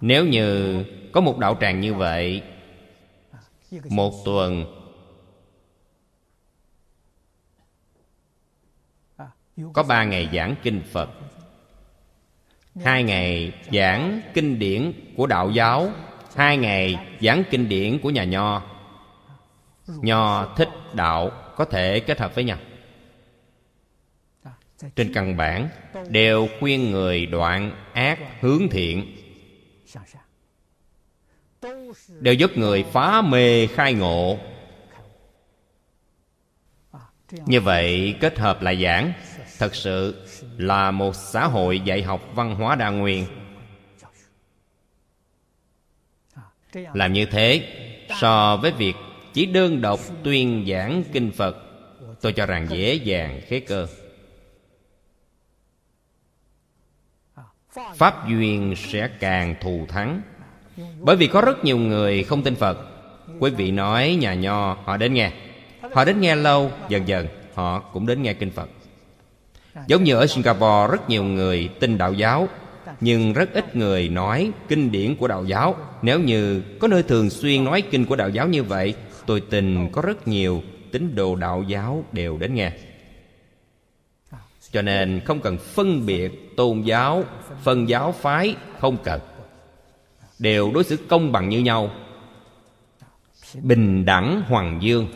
[0.00, 2.42] Nếu như có một đạo tràng như vậy,
[3.88, 4.81] một tuần
[9.72, 11.10] có ba ngày giảng kinh phật.
[12.84, 15.90] Hai ngày giảng kinh điển của đạo giáo.
[16.36, 18.62] Hai ngày giảng kinh điển của nhà nho.
[19.86, 22.58] Nho thích đạo, có thể kết hợp với nhau.
[24.96, 25.68] Trên căn bản,
[26.08, 29.16] đều khuyên người đoạn ác hướng thiện.
[32.20, 34.38] Đều giúp người phá mê khai ngộ.
[37.46, 39.12] Như vậy, kết hợp lại giảng
[39.62, 40.26] thật sự
[40.56, 43.26] là một xã hội dạy học văn hóa đa nguyên.
[46.72, 47.68] Làm như thế,
[48.20, 48.94] so với việc
[49.32, 51.56] chỉ đơn độc tuyên giảng kinh phật,
[52.20, 53.86] tôi cho rằng dễ dàng khế cơ.
[57.94, 60.22] Pháp duyên sẽ càng thù thắng.
[61.00, 62.78] Bởi vì có rất nhiều người không tin phật.
[63.38, 65.32] Quý vị nói nhà nho, họ đến nghe.
[65.92, 68.68] Họ đến nghe lâu, dần dần họ cũng đến nghe kinh phật
[69.86, 72.48] giống như ở singapore, rất nhiều người tin đạo giáo,
[73.00, 75.76] nhưng rất ít người nói kinh điển của đạo giáo.
[76.02, 78.94] Nếu như có nơi thường xuyên nói kinh của đạo giáo như vậy,
[79.26, 80.62] tôi tin có rất nhiều
[80.92, 82.72] tín đồ đạo giáo đều đến nghe.
[84.70, 87.24] Cho nên không cần phân biệt tôn giáo,
[87.62, 89.20] phân giáo phái, không cần.
[90.38, 91.90] Đều đối xử công bằng như nhau.
[93.62, 95.08] Bình đẳng, hoàng dương.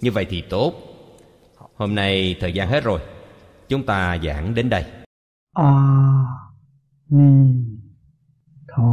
[0.00, 0.74] Như vậy thì tốt.
[1.74, 3.00] Hôm nay thời gian hết rồi
[3.68, 4.84] chúng ta giảng đến đây.
[5.56, 5.72] A
[7.08, 7.54] ni
[8.68, 8.92] tho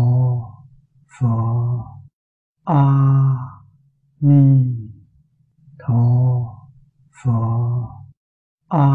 [1.19, 1.35] pho
[2.65, 2.83] a
[4.19, 4.75] ni
[5.79, 6.03] tho
[7.23, 7.39] pho
[8.67, 8.87] a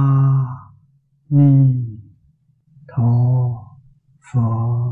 [1.28, 1.74] ni
[2.88, 3.12] tho
[4.32, 4.84] pho